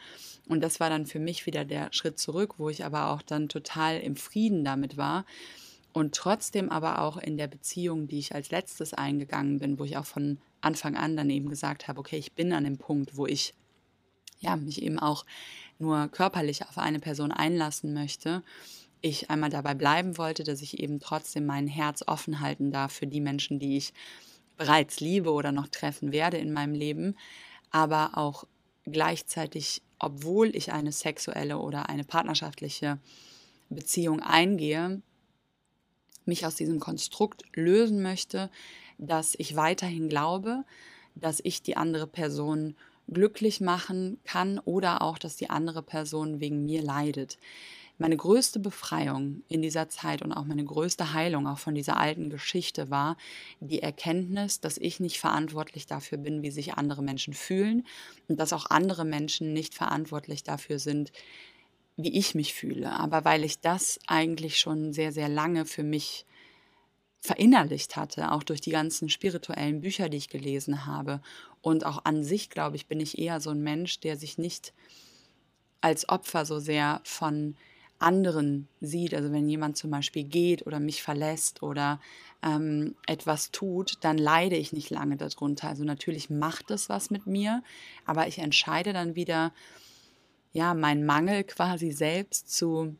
Und 0.47 0.61
das 0.61 0.79
war 0.79 0.89
dann 0.89 1.05
für 1.05 1.19
mich 1.19 1.45
wieder 1.45 1.65
der 1.65 1.91
Schritt 1.91 2.19
zurück, 2.19 2.55
wo 2.57 2.69
ich 2.69 2.85
aber 2.85 3.09
auch 3.09 3.21
dann 3.21 3.49
total 3.49 3.99
im 3.99 4.15
Frieden 4.15 4.63
damit 4.63 4.95
war 4.95 5.25
und 5.93 6.15
trotzdem 6.15 6.69
aber 6.69 7.01
auch 7.01 7.17
in 7.17 7.37
der 7.37 7.47
Beziehung, 7.47 8.07
die 8.07 8.19
ich 8.19 8.33
als 8.33 8.49
letztes 8.49 8.93
eingegangen 8.93 9.59
bin, 9.59 9.77
wo 9.77 9.83
ich 9.83 9.97
auch 9.97 10.05
von 10.05 10.37
Anfang 10.61 10.95
an 10.95 11.17
dann 11.17 11.29
eben 11.29 11.49
gesagt 11.49 11.87
habe, 11.87 11.99
okay, 11.99 12.17
ich 12.17 12.31
bin 12.31 12.53
an 12.53 12.63
dem 12.63 12.77
Punkt, 12.77 13.17
wo 13.17 13.25
ich 13.25 13.53
ja, 14.39 14.55
mich 14.55 14.81
eben 14.81 14.99
auch 14.99 15.25
nur 15.81 16.07
körperlich 16.07 16.63
auf 16.63 16.77
eine 16.77 16.99
Person 16.99 17.31
einlassen 17.31 17.93
möchte, 17.93 18.43
ich 19.01 19.29
einmal 19.29 19.49
dabei 19.49 19.73
bleiben 19.73 20.17
wollte, 20.17 20.43
dass 20.43 20.61
ich 20.61 20.79
eben 20.79 20.99
trotzdem 20.99 21.45
mein 21.45 21.67
Herz 21.67 22.03
offen 22.05 22.39
halten 22.39 22.71
darf 22.71 22.93
für 22.93 23.07
die 23.07 23.21
Menschen, 23.21 23.59
die 23.59 23.77
ich 23.77 23.93
bereits 24.57 24.99
liebe 24.99 25.31
oder 25.31 25.51
noch 25.51 25.67
treffen 25.67 26.11
werde 26.11 26.37
in 26.37 26.53
meinem 26.53 26.75
Leben, 26.75 27.15
aber 27.71 28.11
auch 28.15 28.45
gleichzeitig, 28.85 29.81
obwohl 29.97 30.55
ich 30.55 30.71
eine 30.71 30.91
sexuelle 30.91 31.57
oder 31.57 31.89
eine 31.89 32.03
partnerschaftliche 32.03 32.99
Beziehung 33.69 34.19
eingehe, 34.19 35.01
mich 36.25 36.45
aus 36.45 36.55
diesem 36.55 36.79
Konstrukt 36.79 37.43
lösen 37.55 38.01
möchte, 38.01 38.51
dass 38.97 39.33
ich 39.37 39.55
weiterhin 39.55 40.09
glaube, 40.09 40.63
dass 41.15 41.39
ich 41.43 41.63
die 41.63 41.75
andere 41.77 42.07
Person 42.07 42.75
glücklich 43.13 43.61
machen 43.61 44.19
kann 44.23 44.59
oder 44.59 45.01
auch, 45.01 45.17
dass 45.17 45.35
die 45.35 45.49
andere 45.49 45.81
Person 45.81 46.39
wegen 46.39 46.65
mir 46.65 46.81
leidet. 46.81 47.37
Meine 47.97 48.17
größte 48.17 48.59
Befreiung 48.59 49.43
in 49.47 49.61
dieser 49.61 49.87
Zeit 49.87 50.23
und 50.23 50.31
auch 50.31 50.45
meine 50.45 50.65
größte 50.65 51.13
Heilung 51.13 51.45
auch 51.45 51.59
von 51.59 51.75
dieser 51.75 51.97
alten 51.97 52.31
Geschichte 52.31 52.89
war 52.89 53.15
die 53.59 53.83
Erkenntnis, 53.83 54.59
dass 54.59 54.79
ich 54.79 54.99
nicht 54.99 55.19
verantwortlich 55.19 55.85
dafür 55.85 56.17
bin, 56.17 56.41
wie 56.41 56.49
sich 56.49 56.73
andere 56.73 57.03
Menschen 57.03 57.35
fühlen 57.35 57.85
und 58.27 58.39
dass 58.39 58.53
auch 58.53 58.71
andere 58.71 59.05
Menschen 59.05 59.53
nicht 59.53 59.75
verantwortlich 59.75 60.41
dafür 60.41 60.79
sind, 60.79 61.11
wie 61.95 62.17
ich 62.17 62.33
mich 62.33 62.55
fühle. 62.55 62.91
Aber 62.91 63.23
weil 63.23 63.43
ich 63.43 63.59
das 63.59 63.99
eigentlich 64.07 64.57
schon 64.57 64.93
sehr, 64.93 65.11
sehr 65.11 65.29
lange 65.29 65.65
für 65.65 65.83
mich 65.83 66.25
verinnerlicht 67.21 67.95
hatte, 67.95 68.31
auch 68.31 68.41
durch 68.41 68.61
die 68.61 68.71
ganzen 68.71 69.07
spirituellen 69.07 69.81
Bücher, 69.81 70.09
die 70.09 70.17
ich 70.17 70.29
gelesen 70.29 70.87
habe. 70.87 71.21
Und 71.61 71.85
auch 71.85 72.03
an 72.03 72.23
sich, 72.23 72.49
glaube 72.49 72.75
ich, 72.75 72.87
bin 72.87 72.99
ich 72.99 73.19
eher 73.19 73.39
so 73.39 73.51
ein 73.51 73.61
Mensch, 73.61 73.99
der 73.99 74.17
sich 74.17 74.39
nicht 74.39 74.73
als 75.81 76.09
Opfer 76.09 76.45
so 76.45 76.59
sehr 76.59 76.99
von 77.03 77.55
anderen 77.99 78.67
sieht. 78.79 79.13
Also 79.13 79.31
wenn 79.31 79.47
jemand 79.47 79.77
zum 79.77 79.91
Beispiel 79.91 80.23
geht 80.23 80.65
oder 80.65 80.79
mich 80.79 81.03
verlässt 81.03 81.61
oder 81.61 82.01
ähm, 82.41 82.95
etwas 83.05 83.51
tut, 83.51 83.99
dann 84.01 84.17
leide 84.17 84.55
ich 84.55 84.73
nicht 84.73 84.89
lange 84.89 85.15
darunter. 85.15 85.67
Also 85.69 85.83
natürlich 85.83 86.31
macht 86.31 86.71
es 86.71 86.89
was 86.89 87.11
mit 87.11 87.27
mir, 87.27 87.63
aber 88.03 88.27
ich 88.27 88.39
entscheide 88.39 88.93
dann 88.93 89.15
wieder, 89.15 89.53
ja, 90.53 90.73
meinen 90.73 91.05
Mangel 91.05 91.43
quasi 91.43 91.91
selbst 91.91 92.51
zu 92.51 92.95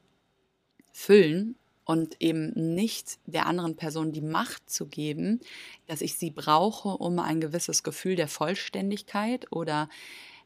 füllen 0.92 1.56
und 1.86 2.22
eben 2.22 2.52
nicht 2.76 3.18
der 3.26 3.46
anderen 3.48 3.76
Person 3.76 4.12
die 4.12 4.22
Macht 4.22 4.70
zu 4.70 4.86
geben, 4.86 5.40
dass 5.88 6.02
ich 6.02 6.16
sie 6.16 6.32
brauche, 6.32 6.90
um 6.90 7.20
ein 7.20 7.42
gewisses 7.42 7.84
Gefühl 7.84 8.16
der 8.16 8.28
Vollständigkeit 8.28 9.52
oder 9.52 9.90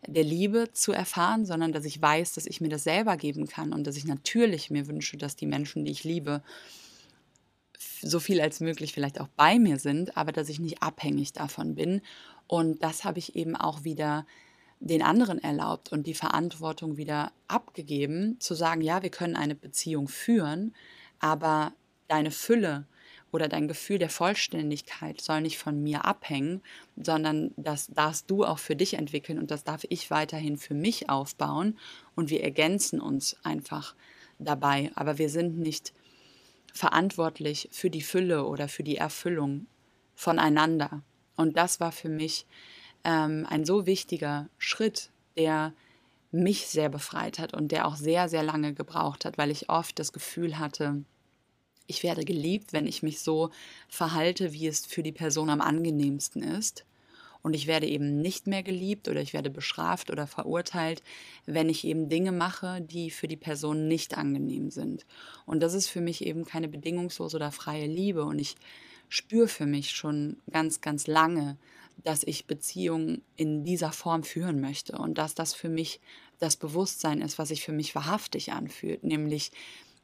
der 0.08 0.24
Liebe 0.24 0.70
zu 0.72 0.92
erfahren, 0.92 1.46
sondern 1.46 1.72
dass 1.72 1.86
ich 1.86 2.02
weiß, 2.02 2.34
dass 2.34 2.46
ich 2.46 2.62
mir 2.62 2.70
das 2.70 2.84
selber 2.84 3.18
geben 3.18 3.48
kann 3.48 3.74
und 3.74 3.86
dass 3.86 3.98
ich 3.98 4.06
natürlich 4.06 4.70
mir 4.70 4.88
wünsche, 4.88 5.18
dass 5.18 5.36
die 5.36 5.48
Menschen, 5.48 5.86
die 5.86 5.92
ich 5.92 6.04
liebe, 6.04 6.42
so 8.02 8.20
viel 8.20 8.40
als 8.40 8.60
möglich 8.60 8.94
vielleicht 8.94 9.20
auch 9.20 9.28
bei 9.36 9.58
mir 9.60 9.80
sind, 9.80 10.16
aber 10.16 10.32
dass 10.32 10.50
ich 10.50 10.60
nicht 10.60 10.84
abhängig 10.84 11.34
davon 11.34 11.76
bin. 11.76 12.02
Und 12.48 12.84
das 12.84 13.04
habe 13.04 13.20
ich 13.20 13.36
eben 13.36 13.56
auch 13.56 13.84
wieder 13.84 14.26
den 14.80 15.02
anderen 15.02 15.40
erlaubt 15.40 15.92
und 15.92 16.06
die 16.06 16.14
Verantwortung 16.14 16.98
wieder 16.98 17.32
abgegeben, 17.48 18.38
zu 18.40 18.54
sagen, 18.54 18.82
ja, 18.82 19.02
wir 19.02 19.10
können 19.10 19.36
eine 19.36 19.56
Beziehung 19.56 20.08
führen, 20.08 20.76
aber 21.20 21.74
deine 22.08 22.32
Fülle 22.32 22.86
oder 23.32 23.50
dein 23.50 23.68
Gefühl 23.68 24.00
der 24.00 24.10
Vollständigkeit 24.10 25.20
soll 25.20 25.42
nicht 25.42 25.58
von 25.58 25.84
mir 25.84 26.06
abhängen, 26.06 26.62
sondern 26.96 27.52
das 27.58 27.88
darfst 27.88 28.30
du 28.32 28.46
auch 28.46 28.60
für 28.60 28.76
dich 28.76 28.94
entwickeln 28.94 29.40
und 29.40 29.52
das 29.52 29.64
darf 29.64 29.86
ich 29.90 30.10
weiterhin 30.10 30.58
für 30.58 30.74
mich 30.74 31.10
aufbauen 31.10 31.78
und 32.16 32.30
wir 32.30 32.44
ergänzen 32.44 33.02
uns 33.02 33.36
einfach 33.44 33.96
dabei, 34.40 34.92
aber 34.96 35.18
wir 35.18 35.30
sind 35.30 35.58
nicht 35.58 35.94
verantwortlich 36.74 37.70
für 37.72 37.90
die 37.90 38.02
Fülle 38.02 38.46
oder 38.46 38.68
für 38.68 38.84
die 38.84 38.98
Erfüllung 38.98 39.68
voneinander. 40.14 41.04
Und 41.36 41.58
das 41.58 41.80
war 41.80 41.92
für 41.92 42.10
mich 42.10 42.46
ähm, 43.04 43.46
ein 43.50 43.66
so 43.66 43.86
wichtiger 43.86 44.50
Schritt, 44.58 45.12
der 45.38 45.74
mich 46.32 46.68
sehr 46.68 46.90
befreit 46.90 47.40
hat 47.40 47.54
und 47.54 47.72
der 47.72 47.88
auch 47.88 47.96
sehr, 47.96 48.30
sehr 48.30 48.44
lange 48.44 48.74
gebraucht 48.74 49.26
hat, 49.26 49.38
weil 49.38 49.52
ich 49.52 49.70
oft 49.70 49.98
das 50.00 50.14
Gefühl 50.14 50.60
hatte, 50.60 51.04
ich 51.88 52.04
werde 52.04 52.26
geliebt, 52.26 52.74
wenn 52.74 52.88
ich 52.88 53.04
mich 53.04 53.20
so 53.20 53.52
verhalte, 53.88 54.54
wie 54.54 54.68
es 54.68 54.86
für 54.86 55.04
die 55.04 55.12
Person 55.12 55.50
am 55.50 55.62
angenehmsten 55.62 56.42
ist. 56.44 56.86
Und 57.44 57.54
ich 57.54 57.68
werde 57.68 57.86
eben 57.86 58.22
nicht 58.22 58.48
mehr 58.48 58.64
geliebt 58.64 59.08
oder 59.08 59.22
ich 59.22 59.34
werde 59.34 59.52
bestraft 59.52 60.10
oder 60.10 60.26
verurteilt, 60.26 61.04
wenn 61.46 61.70
ich 61.70 61.86
eben 61.86 62.10
Dinge 62.10 62.32
mache, 62.32 62.82
die 62.82 63.12
für 63.12 63.28
die 63.28 63.38
Person 63.38 63.88
nicht 63.88 64.18
angenehm 64.18 64.72
sind. 64.72 65.06
Und 65.46 65.62
das 65.62 65.76
ist 65.76 65.88
für 65.88 66.02
mich 66.02 66.26
eben 66.26 66.44
keine 66.46 66.68
bedingungslose 66.68 67.38
oder 67.38 67.52
freie 67.52 67.86
Liebe. 67.86 68.24
Und 68.24 68.40
ich 68.40 68.56
spüre 69.10 69.48
für 69.48 69.68
mich 69.68 69.92
schon 69.92 70.38
ganz, 70.50 70.82
ganz 70.82 71.06
lange, 71.06 71.58
dass 72.04 72.24
ich 72.24 72.46
Beziehungen 72.46 73.24
in 73.36 73.64
dieser 73.64 73.92
Form 73.92 74.24
führen 74.24 74.62
möchte 74.62 74.98
und 74.98 75.18
dass 75.18 75.36
das 75.36 75.54
für 75.54 75.70
mich 75.70 76.00
das 76.40 76.58
Bewusstsein 76.58 77.22
ist, 77.22 77.40
was 77.40 77.50
sich 77.50 77.64
für 77.64 77.72
mich 77.72 77.96
wahrhaftig 77.96 78.52
anfühlt, 78.52 79.04
nämlich 79.04 79.52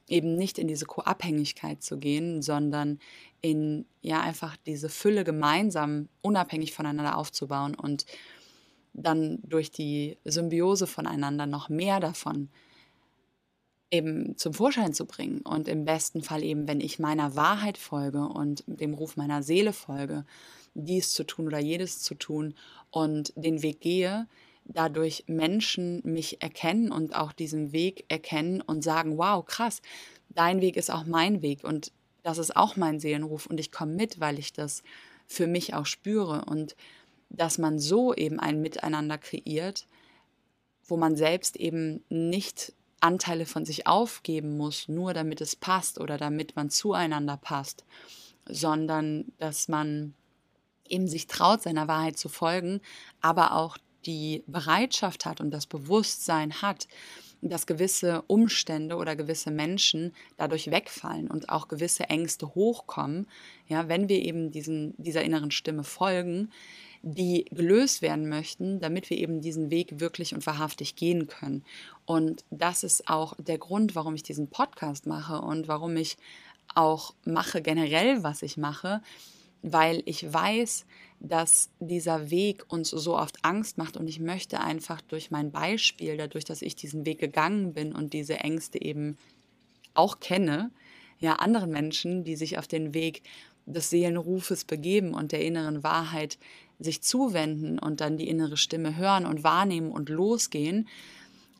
eben 0.07 0.35
nicht 0.35 0.57
in 0.57 0.67
diese 0.67 0.85
Co-Abhängigkeit 0.85 1.81
zu 1.81 1.97
gehen, 1.97 2.41
sondern 2.41 2.99
in 3.41 3.85
ja 4.01 4.21
einfach 4.21 4.57
diese 4.65 4.89
Fülle 4.89 5.23
gemeinsam 5.23 6.09
unabhängig 6.21 6.73
voneinander 6.73 7.17
aufzubauen 7.17 7.75
und 7.75 8.05
dann 8.93 9.39
durch 9.43 9.71
die 9.71 10.17
Symbiose 10.25 10.85
voneinander 10.85 11.45
noch 11.45 11.69
mehr 11.69 11.99
davon 11.99 12.49
eben 13.91 14.37
zum 14.37 14.53
Vorschein 14.53 14.93
zu 14.93 15.05
bringen 15.05 15.41
und 15.41 15.67
im 15.67 15.85
besten 15.85 16.23
Fall 16.23 16.43
eben, 16.43 16.67
wenn 16.67 16.79
ich 16.79 16.97
meiner 16.97 17.35
Wahrheit 17.35 17.77
folge 17.77 18.23
und 18.23 18.63
dem 18.65 18.93
Ruf 18.93 19.17
meiner 19.17 19.43
Seele 19.43 19.73
folge, 19.73 20.25
dies 20.73 21.11
zu 21.13 21.25
tun 21.25 21.47
oder 21.47 21.59
jedes 21.59 21.99
zu 21.99 22.15
tun 22.15 22.55
und 22.89 23.33
den 23.35 23.61
Weg 23.61 23.81
gehe, 23.81 24.27
dadurch 24.63 25.25
Menschen 25.27 26.01
mich 26.03 26.41
erkennen 26.41 26.91
und 26.91 27.15
auch 27.15 27.33
diesen 27.33 27.73
Weg 27.73 28.05
erkennen 28.07 28.61
und 28.61 28.83
sagen, 28.83 29.17
wow, 29.17 29.45
krass, 29.45 29.81
dein 30.29 30.61
Weg 30.61 30.77
ist 30.77 30.91
auch 30.91 31.05
mein 31.05 31.41
Weg 31.41 31.63
und 31.63 31.91
das 32.23 32.37
ist 32.37 32.55
auch 32.55 32.77
mein 32.77 32.99
Seelenruf 32.99 33.47
und 33.47 33.59
ich 33.59 33.71
komme 33.71 33.93
mit, 33.93 34.19
weil 34.19 34.39
ich 34.39 34.53
das 34.53 34.83
für 35.27 35.47
mich 35.47 35.73
auch 35.73 35.85
spüre 35.85 36.45
und 36.45 36.75
dass 37.29 37.57
man 37.57 37.79
so 37.79 38.13
eben 38.13 38.39
ein 38.39 38.61
Miteinander 38.61 39.17
kreiert, 39.17 39.87
wo 40.85 40.97
man 40.97 41.15
selbst 41.15 41.55
eben 41.55 42.03
nicht 42.09 42.73
Anteile 43.01 43.45
von 43.45 43.65
sich 43.65 43.87
aufgeben 43.87 44.57
muss, 44.57 44.87
nur 44.87 45.13
damit 45.13 45.41
es 45.41 45.55
passt 45.55 45.99
oder 45.99 46.17
damit 46.17 46.55
man 46.55 46.69
zueinander 46.69 47.37
passt, 47.37 47.83
sondern 48.47 49.31
dass 49.37 49.67
man 49.67 50.13
eben 50.87 51.07
sich 51.07 51.27
traut, 51.27 51.63
seiner 51.63 51.87
Wahrheit 51.87 52.17
zu 52.17 52.29
folgen, 52.29 52.81
aber 53.21 53.55
auch 53.55 53.77
die 54.05 54.43
Bereitschaft 54.47 55.25
hat 55.25 55.41
und 55.41 55.51
das 55.51 55.67
Bewusstsein 55.67 56.61
hat, 56.61 56.87
dass 57.41 57.65
gewisse 57.65 58.23
Umstände 58.27 58.95
oder 58.95 59.15
gewisse 59.15 59.51
Menschen 59.51 60.13
dadurch 60.37 60.69
wegfallen 60.69 61.29
und 61.29 61.49
auch 61.49 61.67
gewisse 61.67 62.05
Ängste 62.05 62.53
hochkommen, 62.53 63.27
ja, 63.67 63.87
wenn 63.87 64.09
wir 64.09 64.23
eben 64.23 64.51
diesen, 64.51 64.93
dieser 64.97 65.23
inneren 65.23 65.51
Stimme 65.51 65.83
folgen, 65.83 66.51
die 67.03 67.45
gelöst 67.45 68.01
werden 68.03 68.29
möchten, 68.29 68.79
damit 68.79 69.09
wir 69.09 69.17
eben 69.17 69.41
diesen 69.41 69.71
Weg 69.71 69.99
wirklich 69.99 70.35
und 70.35 70.45
wahrhaftig 70.45 70.95
gehen 70.95 71.27
können. 71.27 71.63
Und 72.05 72.43
das 72.51 72.83
ist 72.83 73.07
auch 73.09 73.35
der 73.39 73.57
Grund, 73.57 73.95
warum 73.95 74.13
ich 74.13 74.23
diesen 74.23 74.47
Podcast 74.47 75.07
mache 75.07 75.41
und 75.41 75.67
warum 75.67 75.97
ich 75.97 76.17
auch 76.75 77.15
mache 77.25 77.61
generell, 77.61 78.23
was 78.23 78.43
ich 78.43 78.55
mache, 78.57 79.01
weil 79.63 80.03
ich 80.05 80.31
weiß, 80.31 80.85
dass 81.23 81.69
dieser 81.79 82.31
Weg 82.31 82.65
uns 82.67 82.89
so 82.89 83.15
oft 83.15 83.37
Angst 83.43 83.77
macht 83.77 83.95
und 83.95 84.07
ich 84.07 84.19
möchte 84.19 84.59
einfach 84.59 85.01
durch 85.01 85.29
mein 85.29 85.51
Beispiel, 85.51 86.17
dadurch, 86.17 86.45
dass 86.45 86.63
ich 86.63 86.75
diesen 86.75 87.05
Weg 87.05 87.19
gegangen 87.19 87.73
bin 87.73 87.93
und 87.93 88.13
diese 88.13 88.39
Ängste 88.39 88.81
eben 88.81 89.17
auch 89.93 90.19
kenne, 90.19 90.71
ja, 91.19 91.35
anderen 91.35 91.69
Menschen, 91.69 92.23
die 92.23 92.35
sich 92.35 92.57
auf 92.57 92.67
den 92.67 92.95
Weg 92.95 93.21
des 93.67 93.91
Seelenrufes 93.91 94.65
begeben 94.65 95.13
und 95.13 95.31
der 95.31 95.45
inneren 95.45 95.83
Wahrheit 95.83 96.39
sich 96.79 97.03
zuwenden 97.03 97.77
und 97.77 98.01
dann 98.01 98.17
die 98.17 98.27
innere 98.27 98.57
Stimme 98.57 98.97
hören 98.97 99.27
und 99.27 99.43
wahrnehmen 99.43 99.91
und 99.91 100.09
losgehen, 100.09 100.87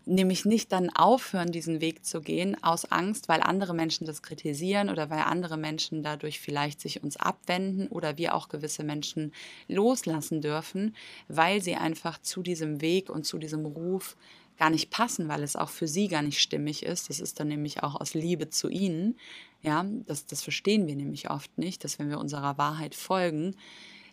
nämlich 0.06 0.46
nicht 0.46 0.72
dann 0.72 0.90
aufhören, 0.90 1.52
diesen 1.52 1.82
Weg 1.82 2.06
zu 2.06 2.22
gehen, 2.22 2.62
aus 2.64 2.86
Angst, 2.92 3.30
weil 3.30 3.42
andere 3.42 3.74
Menschen 3.74 4.06
das 4.06 4.22
kritisieren 4.22 4.90
oder 4.90 5.10
weil 5.10 5.20
andere 5.20 5.58
Menschen 5.58 6.04
dadurch 6.04 6.40
vielleicht 6.40 6.82
sich 6.82 7.04
uns 7.04 7.18
abwenden 7.18 7.88
oder 7.88 8.18
wir 8.18 8.36
auch 8.36 8.50
gewisse 8.50 8.84
Menschen 8.84 9.32
loslassen 9.68 10.42
dürfen, 10.42 10.96
weil 11.28 11.62
sie 11.62 11.76
einfach 11.76 12.22
zu 12.22 12.42
diesem 12.42 12.82
Weg 12.82 13.10
und 13.10 13.26
zu 13.26 13.38
diesem 13.38 13.66
Ruf 13.66 14.18
gar 14.58 14.70
nicht 14.70 14.92
passen, 14.92 15.28
weil 15.28 15.44
es 15.44 15.56
auch 15.56 15.70
für 15.70 15.88
sie 15.88 16.08
gar 16.08 16.22
nicht 16.22 16.40
stimmig 16.40 16.84
ist. 16.84 17.10
Das 17.10 17.20
ist 17.20 17.40
dann 17.40 17.48
nämlich 17.48 17.84
auch 17.84 18.00
aus 18.00 18.14
Liebe 18.14 18.50
zu 18.50 18.70
ihnen. 18.70 19.18
Ja, 19.64 19.86
das, 20.06 20.26
das 20.26 20.42
verstehen 20.44 20.88
wir 20.88 20.96
nämlich 20.96 21.30
oft 21.30 21.58
nicht, 21.58 21.84
dass 21.84 22.00
wenn 22.00 22.10
wir 22.10 22.20
unserer 22.20 22.58
Wahrheit 22.58 22.96
folgen, 22.96 23.56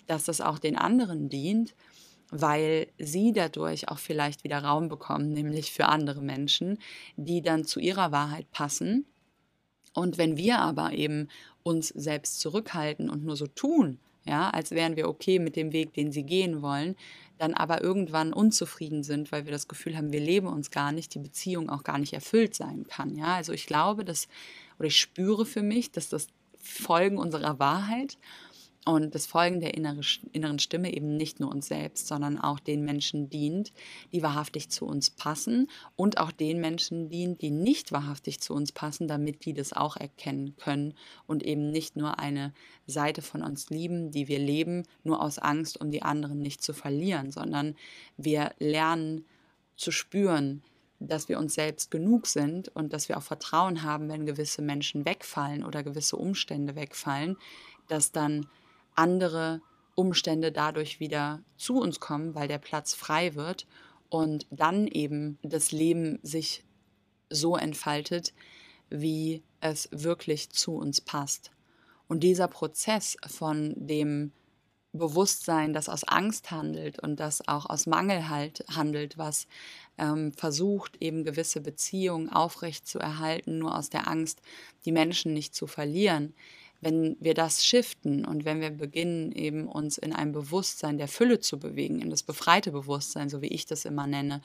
dass 0.06 0.24
das 0.24 0.40
auch 0.40 0.58
den 0.58 0.76
anderen 0.76 1.28
dient 1.28 1.74
weil 2.30 2.88
sie 2.98 3.32
dadurch 3.32 3.88
auch 3.88 3.98
vielleicht 3.98 4.44
wieder 4.44 4.62
Raum 4.62 4.88
bekommen, 4.88 5.32
nämlich 5.32 5.72
für 5.72 5.86
andere 5.86 6.20
Menschen, 6.20 6.78
die 7.16 7.42
dann 7.42 7.64
zu 7.64 7.80
ihrer 7.80 8.12
Wahrheit 8.12 8.50
passen. 8.50 9.06
Und 9.94 10.18
wenn 10.18 10.36
wir 10.36 10.58
aber 10.58 10.92
eben 10.92 11.28
uns 11.62 11.88
selbst 11.88 12.40
zurückhalten 12.40 13.08
und 13.10 13.24
nur 13.24 13.36
so 13.36 13.46
tun, 13.46 13.98
ja, 14.24 14.50
als 14.50 14.72
wären 14.72 14.96
wir 14.96 15.08
okay 15.08 15.38
mit 15.38 15.56
dem 15.56 15.72
Weg, 15.72 15.94
den 15.94 16.12
sie 16.12 16.22
gehen 16.22 16.60
wollen, 16.60 16.96
dann 17.38 17.54
aber 17.54 17.82
irgendwann 17.82 18.32
unzufrieden 18.32 19.02
sind, 19.02 19.32
weil 19.32 19.46
wir 19.46 19.52
das 19.52 19.68
Gefühl 19.68 19.96
haben, 19.96 20.12
wir 20.12 20.20
leben 20.20 20.48
uns 20.48 20.70
gar 20.70 20.92
nicht, 20.92 21.14
die 21.14 21.20
Beziehung 21.20 21.70
auch 21.70 21.82
gar 21.82 21.98
nicht 21.98 22.12
erfüllt 22.12 22.54
sein 22.54 22.86
kann. 22.86 23.16
Ja, 23.16 23.36
also 23.36 23.52
ich 23.52 23.66
glaube, 23.66 24.04
dass, 24.04 24.28
oder 24.78 24.88
ich 24.88 25.00
spüre 25.00 25.46
für 25.46 25.62
mich, 25.62 25.92
dass 25.92 26.08
das 26.08 26.26
Folgen 26.60 27.16
unserer 27.16 27.58
Wahrheit 27.58 28.18
und 28.88 29.14
das 29.14 29.26
Folgen 29.26 29.60
der 29.60 29.74
inneren 29.74 30.58
Stimme 30.58 30.94
eben 30.94 31.18
nicht 31.18 31.40
nur 31.40 31.50
uns 31.50 31.66
selbst, 31.68 32.06
sondern 32.06 32.38
auch 32.38 32.58
den 32.58 32.86
Menschen 32.86 33.28
dient, 33.28 33.74
die 34.12 34.22
wahrhaftig 34.22 34.70
zu 34.70 34.86
uns 34.86 35.10
passen 35.10 35.68
und 35.94 36.16
auch 36.16 36.32
den 36.32 36.58
Menschen 36.58 37.10
dient, 37.10 37.42
die 37.42 37.50
nicht 37.50 37.92
wahrhaftig 37.92 38.40
zu 38.40 38.54
uns 38.54 38.72
passen, 38.72 39.06
damit 39.06 39.44
die 39.44 39.52
das 39.52 39.74
auch 39.74 39.98
erkennen 39.98 40.56
können 40.56 40.94
und 41.26 41.42
eben 41.42 41.70
nicht 41.70 41.96
nur 41.96 42.18
eine 42.18 42.54
Seite 42.86 43.20
von 43.20 43.42
uns 43.42 43.68
lieben, 43.68 44.10
die 44.10 44.26
wir 44.26 44.38
leben, 44.38 44.84
nur 45.04 45.20
aus 45.20 45.38
Angst, 45.38 45.78
um 45.78 45.90
die 45.90 46.00
anderen 46.00 46.38
nicht 46.38 46.62
zu 46.62 46.72
verlieren, 46.72 47.30
sondern 47.30 47.76
wir 48.16 48.54
lernen 48.58 49.26
zu 49.76 49.90
spüren, 49.90 50.62
dass 50.98 51.28
wir 51.28 51.38
uns 51.38 51.52
selbst 51.52 51.90
genug 51.90 52.26
sind 52.26 52.68
und 52.68 52.94
dass 52.94 53.10
wir 53.10 53.18
auch 53.18 53.22
Vertrauen 53.22 53.82
haben, 53.82 54.08
wenn 54.08 54.24
gewisse 54.24 54.62
Menschen 54.62 55.04
wegfallen 55.04 55.62
oder 55.62 55.82
gewisse 55.82 56.16
Umstände 56.16 56.74
wegfallen, 56.74 57.36
dass 57.86 58.12
dann 58.12 58.46
andere 58.98 59.62
Umstände 59.94 60.52
dadurch 60.52 61.00
wieder 61.00 61.42
zu 61.56 61.80
uns 61.80 62.00
kommen, 62.00 62.34
weil 62.34 62.48
der 62.48 62.58
Platz 62.58 62.94
frei 62.94 63.34
wird 63.34 63.66
und 64.10 64.46
dann 64.50 64.86
eben 64.86 65.38
das 65.42 65.72
Leben 65.72 66.18
sich 66.22 66.64
so 67.30 67.56
entfaltet, 67.56 68.32
wie 68.90 69.42
es 69.60 69.88
wirklich 69.92 70.50
zu 70.50 70.76
uns 70.76 71.00
passt. 71.00 71.50
Und 72.06 72.20
dieser 72.20 72.48
Prozess 72.48 73.16
von 73.26 73.74
dem 73.76 74.32
Bewusstsein, 74.92 75.74
das 75.74 75.88
aus 75.88 76.04
Angst 76.04 76.50
handelt 76.50 76.98
und 77.00 77.20
das 77.20 77.46
auch 77.46 77.66
aus 77.66 77.86
Mangel 77.86 78.30
halt 78.30 78.64
handelt, 78.68 79.18
was 79.18 79.46
ähm, 79.98 80.32
versucht, 80.32 80.96
eben 81.00 81.24
gewisse 81.24 81.60
Beziehungen 81.60 82.30
aufrecht 82.30 82.86
zu 82.86 82.98
erhalten, 82.98 83.58
nur 83.58 83.76
aus 83.76 83.90
der 83.90 84.08
Angst, 84.08 84.40
die 84.86 84.92
Menschen 84.92 85.34
nicht 85.34 85.54
zu 85.54 85.66
verlieren, 85.66 86.34
wenn 86.80 87.16
wir 87.20 87.34
das 87.34 87.64
shiften 87.64 88.24
und 88.24 88.44
wenn 88.44 88.60
wir 88.60 88.70
beginnen, 88.70 89.32
eben 89.32 89.66
uns 89.66 89.98
in 89.98 90.12
ein 90.12 90.32
Bewusstsein 90.32 90.98
der 90.98 91.08
Fülle 91.08 91.40
zu 91.40 91.58
bewegen, 91.58 92.00
in 92.00 92.10
das 92.10 92.22
befreite 92.22 92.70
Bewusstsein, 92.70 93.28
so 93.28 93.42
wie 93.42 93.48
ich 93.48 93.66
das 93.66 93.84
immer 93.84 94.06
nenne, 94.06 94.42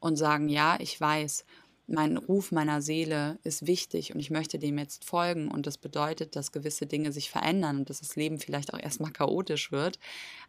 und 0.00 0.16
sagen, 0.16 0.48
ja, 0.48 0.78
ich 0.80 1.00
weiß, 1.00 1.44
mein 1.86 2.16
Ruf 2.16 2.50
meiner 2.50 2.82
Seele 2.82 3.38
ist 3.44 3.66
wichtig 3.66 4.12
und 4.14 4.20
ich 4.20 4.30
möchte 4.30 4.58
dem 4.58 4.78
jetzt 4.78 5.04
folgen 5.04 5.48
und 5.48 5.66
das 5.66 5.78
bedeutet, 5.78 6.34
dass 6.34 6.52
gewisse 6.52 6.86
Dinge 6.86 7.12
sich 7.12 7.30
verändern 7.30 7.78
und 7.78 7.90
dass 7.90 8.00
das 8.00 8.16
Leben 8.16 8.38
vielleicht 8.40 8.74
auch 8.74 8.78
erstmal 8.78 9.12
chaotisch 9.12 9.70
wird, 9.70 9.98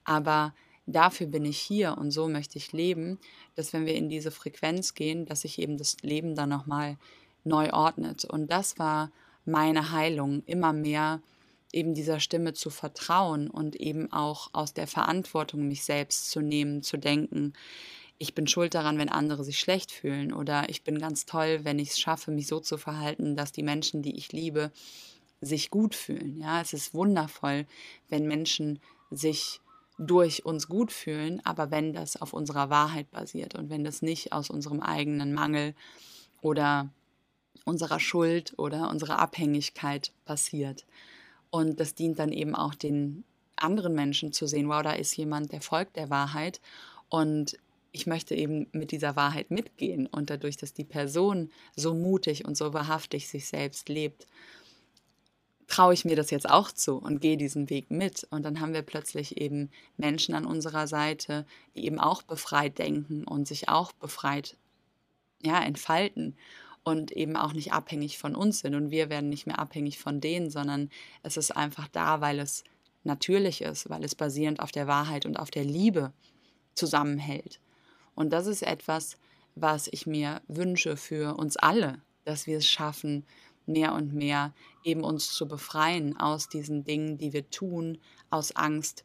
aber 0.04 0.54
dafür 0.88 1.28
bin 1.28 1.46
ich 1.46 1.60
hier 1.60 1.98
und 1.98 2.12
so 2.12 2.28
möchte 2.28 2.58
ich 2.58 2.72
leben, 2.72 3.20
dass 3.56 3.74
wenn 3.74 3.86
wir 3.86 3.96
in 3.96 4.10
diese 4.10 4.32
Frequenz 4.32 4.96
gehen, 4.96 5.26
dass 5.26 5.42
sich 5.42 5.60
eben 5.60 5.78
das 5.78 5.98
Leben 6.02 6.34
dann 6.34 6.50
nochmal 6.50 6.98
neu 7.44 7.72
ordnet. 7.72 8.26
Und 8.26 8.52
das 8.52 8.80
war 8.80 9.12
meine 9.48 9.92
Heilung, 9.92 10.44
immer 10.46 10.74
mehr 10.74 11.22
eben 11.74 11.94
dieser 11.94 12.20
Stimme 12.20 12.54
zu 12.54 12.70
vertrauen 12.70 13.50
und 13.50 13.76
eben 13.76 14.12
auch 14.12 14.50
aus 14.54 14.74
der 14.74 14.88
Verantwortung 14.88 15.68
mich 15.68 15.84
selbst 15.84 16.32
zu 16.32 16.42
nehmen, 16.42 16.82
zu 16.82 16.98
denken, 16.98 17.54
ich 18.20 18.34
bin 18.34 18.48
schuld 18.48 18.74
daran, 18.74 18.98
wenn 18.98 19.10
andere 19.10 19.44
sich 19.44 19.60
schlecht 19.60 19.92
fühlen 19.92 20.34
oder 20.34 20.70
ich 20.70 20.84
bin 20.84 20.98
ganz 20.98 21.26
toll, 21.26 21.60
wenn 21.64 21.78
ich 21.78 21.90
es 21.90 22.00
schaffe, 22.00 22.32
mich 22.32 22.48
so 22.48 22.60
zu 22.60 22.78
verhalten, 22.78 23.36
dass 23.36 23.52
die 23.52 23.64
Menschen, 23.64 24.02
die 24.02 24.18
ich 24.18 24.32
liebe, 24.32 24.72
sich 25.40 25.70
gut 25.70 25.94
fühlen. 25.94 26.40
Ja, 26.42 26.62
es 26.62 26.74
ist 26.74 26.96
wundervoll, 26.96 27.68
wenn 28.10 28.28
Menschen 28.28 28.80
sich 29.12 29.62
durch 30.00 30.46
uns 30.46 30.68
gut 30.68 30.92
fühlen, 30.92 31.42
aber 31.44 31.70
wenn 31.70 31.94
das 31.94 32.20
auf 32.20 32.34
unserer 32.34 32.70
Wahrheit 32.70 33.12
basiert 33.12 33.56
und 33.56 33.70
wenn 33.70 33.84
das 33.84 34.02
nicht 34.02 34.32
aus 34.32 34.50
unserem 34.50 34.82
eigenen 34.82 35.34
Mangel 35.34 35.76
oder 36.42 36.90
unserer 37.66 38.00
Schuld 38.00 38.54
oder 38.58 38.90
unserer 38.90 39.20
Abhängigkeit 39.20 40.12
passiert. 40.26 40.86
Und 41.50 41.80
das 41.80 41.96
dient 41.96 42.20
dann 42.20 42.32
eben 42.32 42.56
auch 42.56 42.76
den 42.76 43.24
anderen 43.56 43.94
Menschen 43.94 44.34
zu 44.34 44.48
sehen, 44.48 44.70
wow, 44.70 44.84
da 44.84 44.94
ist 44.94 45.16
jemand, 45.16 45.52
der 45.52 45.62
folgt 45.62 45.96
der 45.96 46.10
Wahrheit 46.10 46.62
und 47.10 47.58
ich 47.92 48.06
möchte 48.06 48.36
eben 48.36 48.68
mit 48.74 48.92
dieser 48.92 49.16
Wahrheit 49.16 49.50
mitgehen 49.50 50.08
und 50.08 50.30
dadurch, 50.30 50.58
dass 50.58 50.74
die 50.74 50.84
Person 50.84 51.50
so 51.76 51.96
mutig 51.96 52.46
und 52.46 52.56
so 52.56 52.74
wahrhaftig 52.74 53.28
sich 53.28 53.48
selbst 53.48 53.90
lebt, 53.90 54.28
traue 55.68 55.94
ich 55.94 56.06
mir 56.06 56.16
das 56.16 56.30
jetzt 56.30 56.50
auch 56.50 56.72
zu 56.72 56.98
und 56.98 57.22
gehe 57.22 57.38
diesen 57.38 57.70
Weg 57.70 57.90
mit. 57.92 58.26
Und 58.30 58.44
dann 58.44 58.60
haben 58.60 58.74
wir 58.74 58.84
plötzlich 58.84 59.38
eben 59.38 59.70
Menschen 59.98 60.34
an 60.36 60.46
unserer 60.46 60.88
Seite, 60.88 61.46
die 61.76 61.86
eben 61.86 62.00
auch 62.00 62.22
befreit 62.22 62.78
denken 62.78 63.24
und 63.24 63.48
sich 63.48 63.68
auch 63.68 63.92
befreit 63.94 64.58
ja, 65.42 65.62
entfalten 65.62 66.36
und 66.88 67.12
eben 67.12 67.36
auch 67.36 67.52
nicht 67.52 67.74
abhängig 67.74 68.18
von 68.18 68.34
uns 68.34 68.60
sind. 68.60 68.74
Und 68.74 68.92
wir 68.92 69.10
werden 69.10 69.28
nicht 69.28 69.46
mehr 69.46 69.60
abhängig 69.60 70.00
von 70.00 70.22
denen, 70.22 70.50
sondern 70.50 70.90
es 71.22 71.36
ist 71.36 71.52
einfach 71.52 71.90
da, 71.90 72.22
weil 72.22 72.40
es 72.40 72.64
natürlich 73.04 73.62
ist, 73.62 73.90
weil 73.90 74.06
es 74.06 74.16
basierend 74.16 74.62
auf 74.62 74.72
der 74.72 74.88
Wahrheit 74.88 75.26
und 75.26 75.38
auf 75.38 75.52
der 75.52 75.66
Liebe 75.66 76.14
zusammenhält. 76.76 77.60
Und 78.16 78.32
das 78.32 78.48
ist 78.48 78.64
etwas, 78.64 79.18
was 79.54 79.90
ich 79.92 80.08
mir 80.08 80.42
wünsche 80.48 80.96
für 80.96 81.36
uns 81.36 81.58
alle, 81.58 82.02
dass 82.24 82.48
wir 82.48 82.60
es 82.60 82.68
schaffen, 82.68 83.26
mehr 83.66 83.94
und 83.94 84.14
mehr 84.14 84.54
eben 84.86 85.04
uns 85.04 85.34
zu 85.34 85.46
befreien 85.46 86.18
aus 86.18 86.48
diesen 86.48 86.86
Dingen, 86.86 87.18
die 87.18 87.34
wir 87.34 87.50
tun, 87.50 87.98
aus 88.30 88.56
Angst 88.56 89.04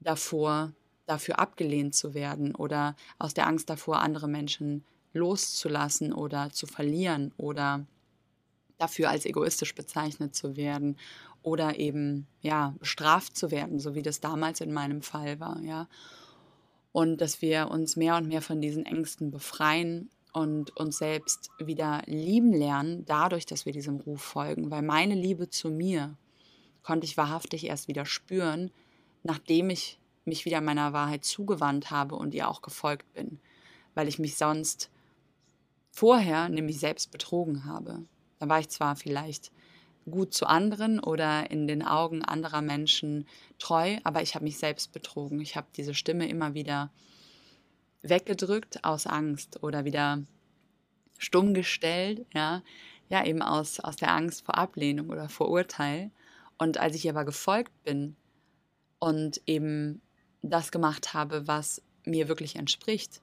davor, 0.00 0.72
dafür 1.04 1.38
abgelehnt 1.38 1.94
zu 1.94 2.14
werden 2.14 2.54
oder 2.54 2.96
aus 3.18 3.34
der 3.34 3.46
Angst 3.48 3.68
davor, 3.68 4.00
andere 4.00 4.28
Menschen 4.28 4.82
loszulassen 5.12 6.12
oder 6.12 6.50
zu 6.50 6.66
verlieren 6.66 7.32
oder 7.36 7.86
dafür 8.78 9.10
als 9.10 9.26
egoistisch 9.26 9.74
bezeichnet 9.74 10.34
zu 10.34 10.56
werden 10.56 10.96
oder 11.42 11.78
eben 11.78 12.26
ja 12.40 12.74
bestraft 12.78 13.36
zu 13.36 13.50
werden, 13.50 13.78
so 13.78 13.94
wie 13.94 14.02
das 14.02 14.20
damals 14.20 14.60
in 14.60 14.72
meinem 14.72 15.02
Fall 15.02 15.40
war, 15.40 15.60
ja. 15.60 15.88
Und 16.92 17.20
dass 17.20 17.40
wir 17.40 17.70
uns 17.70 17.96
mehr 17.96 18.16
und 18.16 18.28
mehr 18.28 18.42
von 18.42 18.60
diesen 18.60 18.84
Ängsten 18.84 19.30
befreien 19.30 20.10
und 20.32 20.76
uns 20.76 20.98
selbst 20.98 21.50
wieder 21.58 22.02
lieben 22.06 22.52
lernen, 22.52 23.04
dadurch, 23.06 23.46
dass 23.46 23.66
wir 23.66 23.72
diesem 23.72 23.96
Ruf 23.96 24.20
folgen, 24.20 24.70
weil 24.70 24.82
meine 24.82 25.14
Liebe 25.14 25.48
zu 25.48 25.70
mir 25.70 26.16
konnte 26.82 27.06
ich 27.06 27.16
wahrhaftig 27.16 27.66
erst 27.66 27.88
wieder 27.88 28.04
spüren, 28.04 28.70
nachdem 29.22 29.70
ich 29.70 29.98
mich 30.24 30.44
wieder 30.44 30.60
meiner 30.60 30.92
Wahrheit 30.92 31.24
zugewandt 31.24 31.90
habe 31.90 32.14
und 32.14 32.34
ihr 32.34 32.48
auch 32.48 32.62
gefolgt 32.62 33.12
bin, 33.14 33.40
weil 33.94 34.08
ich 34.08 34.18
mich 34.18 34.36
sonst 34.36 34.90
vorher 35.92 36.48
nämlich 36.48 36.80
selbst 36.80 37.12
betrogen 37.12 37.64
habe. 37.64 38.04
Da 38.40 38.48
war 38.48 38.58
ich 38.58 38.68
zwar 38.70 38.96
vielleicht 38.96 39.52
gut 40.10 40.34
zu 40.34 40.46
anderen 40.46 40.98
oder 40.98 41.50
in 41.50 41.68
den 41.68 41.86
Augen 41.86 42.24
anderer 42.24 42.60
Menschen 42.60 43.26
treu, 43.60 43.98
aber 44.02 44.22
ich 44.22 44.34
habe 44.34 44.44
mich 44.44 44.58
selbst 44.58 44.92
betrogen. 44.92 45.40
Ich 45.40 45.54
habe 45.54 45.68
diese 45.76 45.94
Stimme 45.94 46.28
immer 46.28 46.54
wieder 46.54 46.90
weggedrückt 48.02 48.84
aus 48.84 49.06
Angst 49.06 49.62
oder 49.62 49.84
wieder 49.84 50.24
stumm 51.18 51.54
gestellt, 51.54 52.26
ja, 52.34 52.62
ja, 53.08 53.24
eben 53.24 53.42
aus, 53.42 53.78
aus 53.78 53.96
der 53.96 54.12
Angst 54.12 54.44
vor 54.44 54.56
Ablehnung 54.56 55.10
oder 55.10 55.28
vor 55.28 55.50
Urteil. 55.50 56.10
Und 56.58 56.78
als 56.78 56.96
ich 56.96 57.08
aber 57.08 57.24
gefolgt 57.24 57.72
bin 57.84 58.16
und 58.98 59.40
eben 59.46 60.00
das 60.40 60.72
gemacht 60.72 61.14
habe, 61.14 61.46
was 61.46 61.82
mir 62.04 62.26
wirklich 62.26 62.56
entspricht, 62.56 63.20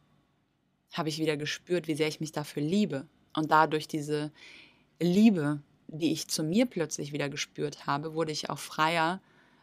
habe 0.91 1.10
ich 1.10 1.19
wieder 1.19 1.38
gespürt, 1.38 1.88
wie 1.88 1.95
sehr 1.95 2.08
ich 2.08 2.19
mich 2.19 2.32
dafür 2.32 2.63
liebe. 2.63 3.08
Und 3.36 3.52
dadurch 3.52 3.88
diese 3.88 4.32
Liebe, 4.99 5.62
die 5.88 6.12
ich 6.12 6.28
zu 6.28 6.43
mir 6.43 6.65
plötzlich 6.65 7.13
wieder 7.13 7.30
gespürt 7.30 7.86
habe, 7.86 8.13
wurde 8.13 8.32
ich 8.32 8.49
auch 8.49 8.60
freier 8.60 9.21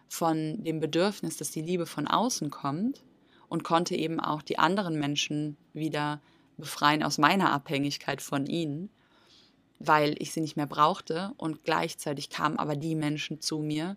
von 0.09 0.63
dem 0.63 0.81
Bedürfnis, 0.81 1.37
dass 1.37 1.51
die 1.51 1.63
Liebe 1.63 1.87
von 1.87 2.07
außen 2.07 2.51
kommt 2.51 3.03
und 3.49 3.65
konnte 3.65 3.95
eben 3.95 4.21
auch 4.21 4.43
die 4.43 4.59
anderen 4.59 4.99
Menschen 4.99 5.57
wieder 5.73 6.21
befreien 6.57 7.03
aus 7.03 7.19
meiner 7.19 7.53
Abhängigkeit 7.53 8.23
von 8.23 8.47
ihnen, 8.47 8.89
weil 9.79 10.15
ich 10.19 10.33
sie 10.33 10.41
nicht 10.41 10.57
mehr 10.57 10.67
brauchte. 10.67 11.33
Und 11.37 11.65
gleichzeitig 11.65 12.31
kamen 12.31 12.59
aber 12.59 12.77
die 12.77 12.95
Menschen 12.95 13.41
zu 13.41 13.59
mir, 13.59 13.97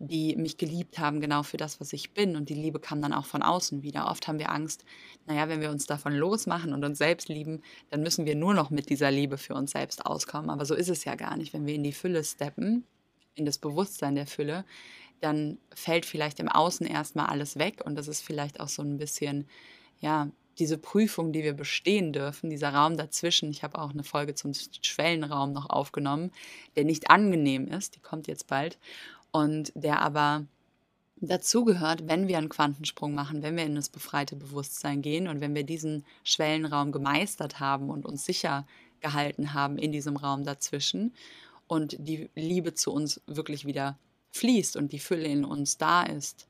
die 0.00 0.36
mich 0.36 0.58
geliebt 0.58 0.98
haben, 0.98 1.20
genau 1.20 1.42
für 1.42 1.56
das, 1.56 1.80
was 1.80 1.92
ich 1.92 2.12
bin. 2.12 2.36
Und 2.36 2.48
die 2.48 2.54
Liebe 2.54 2.78
kam 2.78 3.02
dann 3.02 3.12
auch 3.12 3.26
von 3.26 3.42
außen 3.42 3.82
wieder. 3.82 4.08
Oft 4.08 4.28
haben 4.28 4.38
wir 4.38 4.50
Angst, 4.50 4.84
naja, 5.26 5.48
wenn 5.48 5.60
wir 5.60 5.70
uns 5.70 5.86
davon 5.86 6.14
losmachen 6.14 6.72
und 6.72 6.84
uns 6.84 6.98
selbst 6.98 7.28
lieben, 7.28 7.62
dann 7.90 8.02
müssen 8.02 8.24
wir 8.24 8.36
nur 8.36 8.54
noch 8.54 8.70
mit 8.70 8.90
dieser 8.90 9.10
Liebe 9.10 9.38
für 9.38 9.54
uns 9.54 9.72
selbst 9.72 10.06
auskommen. 10.06 10.50
Aber 10.50 10.64
so 10.64 10.74
ist 10.74 10.88
es 10.88 11.04
ja 11.04 11.16
gar 11.16 11.36
nicht. 11.36 11.52
Wenn 11.52 11.66
wir 11.66 11.74
in 11.74 11.82
die 11.82 11.92
Fülle 11.92 12.22
steppen, 12.22 12.84
in 13.34 13.44
das 13.44 13.58
Bewusstsein 13.58 14.14
der 14.14 14.26
Fülle, 14.26 14.64
dann 15.20 15.58
fällt 15.74 16.06
vielleicht 16.06 16.38
im 16.38 16.48
Außen 16.48 16.86
erstmal 16.86 17.26
alles 17.26 17.58
weg. 17.58 17.82
Und 17.84 17.96
das 17.96 18.06
ist 18.06 18.22
vielleicht 18.22 18.60
auch 18.60 18.68
so 18.68 18.82
ein 18.82 18.98
bisschen, 18.98 19.48
ja, 20.00 20.30
diese 20.58 20.78
Prüfung, 20.78 21.32
die 21.32 21.42
wir 21.42 21.54
bestehen 21.54 22.12
dürfen, 22.12 22.50
dieser 22.50 22.74
Raum 22.74 22.96
dazwischen. 22.96 23.50
Ich 23.50 23.62
habe 23.62 23.78
auch 23.78 23.90
eine 23.90 24.02
Folge 24.04 24.34
zum 24.34 24.52
Schwellenraum 24.54 25.52
noch 25.52 25.70
aufgenommen, 25.70 26.32
der 26.76 26.84
nicht 26.84 27.10
angenehm 27.10 27.68
ist, 27.68 27.96
die 27.96 28.00
kommt 28.00 28.26
jetzt 28.26 28.46
bald 28.46 28.78
und 29.30 29.72
der 29.74 30.00
aber 30.00 30.46
dazugehört, 31.20 32.06
wenn 32.06 32.28
wir 32.28 32.38
einen 32.38 32.48
Quantensprung 32.48 33.14
machen, 33.14 33.42
wenn 33.42 33.56
wir 33.56 33.64
in 33.64 33.74
das 33.74 33.88
befreite 33.88 34.36
Bewusstsein 34.36 35.02
gehen 35.02 35.28
und 35.28 35.40
wenn 35.40 35.54
wir 35.54 35.64
diesen 35.64 36.04
Schwellenraum 36.24 36.92
gemeistert 36.92 37.60
haben 37.60 37.90
und 37.90 38.06
uns 38.06 38.24
sicher 38.24 38.66
gehalten 39.00 39.54
haben 39.54 39.78
in 39.78 39.92
diesem 39.92 40.16
Raum 40.16 40.44
dazwischen 40.44 41.14
und 41.66 41.96
die 41.98 42.30
Liebe 42.34 42.74
zu 42.74 42.92
uns 42.92 43.20
wirklich 43.26 43.64
wieder 43.66 43.98
fließt 44.30 44.76
und 44.76 44.92
die 44.92 44.98
Fülle 44.98 45.26
in 45.26 45.44
uns 45.44 45.78
da 45.78 46.02
ist, 46.02 46.46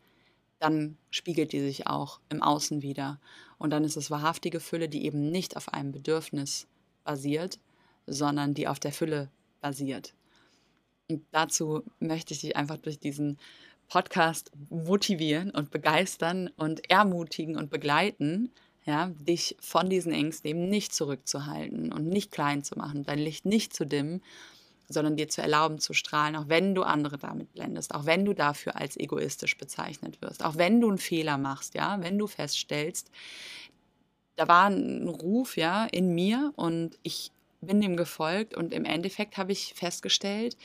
dann 0.58 0.96
spiegelt 1.10 1.52
die 1.52 1.60
sich 1.60 1.86
auch 1.86 2.20
im 2.28 2.42
Außen 2.42 2.82
wieder. 2.82 3.20
Und 3.58 3.70
dann 3.70 3.84
ist 3.84 3.96
es 3.96 4.10
wahrhaftige 4.10 4.60
Fülle, 4.60 4.88
die 4.88 5.04
eben 5.04 5.30
nicht 5.30 5.56
auf 5.56 5.72
einem 5.72 5.92
Bedürfnis 5.92 6.66
basiert, 7.04 7.58
sondern 8.06 8.54
die 8.54 8.68
auf 8.68 8.80
der 8.80 8.92
Fülle 8.92 9.30
basiert. 9.60 10.14
Und 11.10 11.24
dazu 11.32 11.82
möchte 12.00 12.34
ich 12.34 12.40
dich 12.40 12.56
einfach 12.56 12.76
durch 12.76 12.98
diesen 12.98 13.38
Podcast 13.88 14.52
motivieren 14.68 15.50
und 15.50 15.70
begeistern 15.70 16.50
und 16.56 16.90
ermutigen 16.90 17.56
und 17.56 17.70
begleiten, 17.70 18.50
ja, 18.84 19.10
dich 19.18 19.56
von 19.60 19.88
diesen 19.88 20.12
Ängsten 20.12 20.50
eben 20.50 20.68
nicht 20.68 20.94
zurückzuhalten 20.94 21.92
und 21.92 22.06
nicht 22.06 22.30
klein 22.30 22.62
zu 22.62 22.76
machen, 22.78 23.04
dein 23.04 23.18
Licht 23.18 23.46
nicht 23.46 23.74
zu 23.74 23.86
dimmen, 23.86 24.22
sondern 24.88 25.16
dir 25.16 25.28
zu 25.28 25.40
erlauben 25.40 25.78
zu 25.78 25.94
strahlen, 25.94 26.36
auch 26.36 26.48
wenn 26.48 26.74
du 26.74 26.82
andere 26.82 27.18
damit 27.18 27.52
blendest, 27.52 27.94
auch 27.94 28.04
wenn 28.06 28.24
du 28.24 28.34
dafür 28.34 28.76
als 28.76 28.96
egoistisch 28.96 29.56
bezeichnet 29.56 30.20
wirst, 30.20 30.44
auch 30.44 30.56
wenn 30.56 30.80
du 30.80 30.88
einen 30.88 30.98
Fehler 30.98 31.38
machst, 31.38 31.74
ja, 31.74 32.02
wenn 32.02 32.18
du 32.18 32.26
feststellst, 32.26 33.10
da 34.36 34.46
war 34.46 34.68
ein 34.68 35.08
Ruf, 35.08 35.56
ja, 35.56 35.86
in 35.86 36.14
mir 36.14 36.52
und 36.56 36.98
ich 37.02 37.32
bin 37.60 37.80
dem 37.80 37.96
gefolgt 37.96 38.54
und 38.54 38.72
im 38.72 38.84
Endeffekt 38.84 39.36
habe 39.36 39.52
ich 39.52 39.74
festgestellt, 39.74 40.56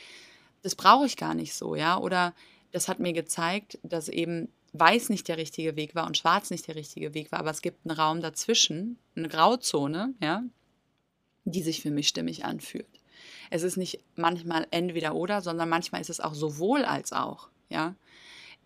das 0.63 0.75
brauche 0.75 1.05
ich 1.05 1.17
gar 1.17 1.35
nicht 1.35 1.53
so, 1.53 1.75
ja, 1.75 1.97
oder 1.97 2.33
das 2.71 2.87
hat 2.87 2.99
mir 2.99 3.13
gezeigt, 3.13 3.77
dass 3.83 4.09
eben 4.09 4.49
weiß 4.73 5.09
nicht 5.09 5.27
der 5.27 5.37
richtige 5.37 5.75
Weg 5.75 5.93
war 5.93 6.07
und 6.07 6.17
schwarz 6.17 6.49
nicht 6.49 6.67
der 6.67 6.75
richtige 6.75 7.13
Weg 7.13 7.31
war, 7.31 7.39
aber 7.39 7.51
es 7.51 7.61
gibt 7.61 7.85
einen 7.85 7.95
Raum 7.97 8.21
dazwischen, 8.21 8.97
eine 9.15 9.29
Grauzone, 9.29 10.15
ja, 10.19 10.43
die 11.45 11.61
sich 11.61 11.81
für 11.81 11.91
mich 11.91 12.07
stimmig 12.07 12.43
anfühlt. 12.45 12.87
Es 13.51 13.61
ist 13.61 13.77
nicht 13.77 13.99
manchmal 14.15 14.65
entweder 14.71 15.13
oder, 15.13 15.41
sondern 15.41 15.69
manchmal 15.69 16.01
ist 16.01 16.09
es 16.09 16.19
auch 16.19 16.33
sowohl 16.33 16.85
als 16.85 17.13
auch, 17.13 17.49
ja. 17.69 17.95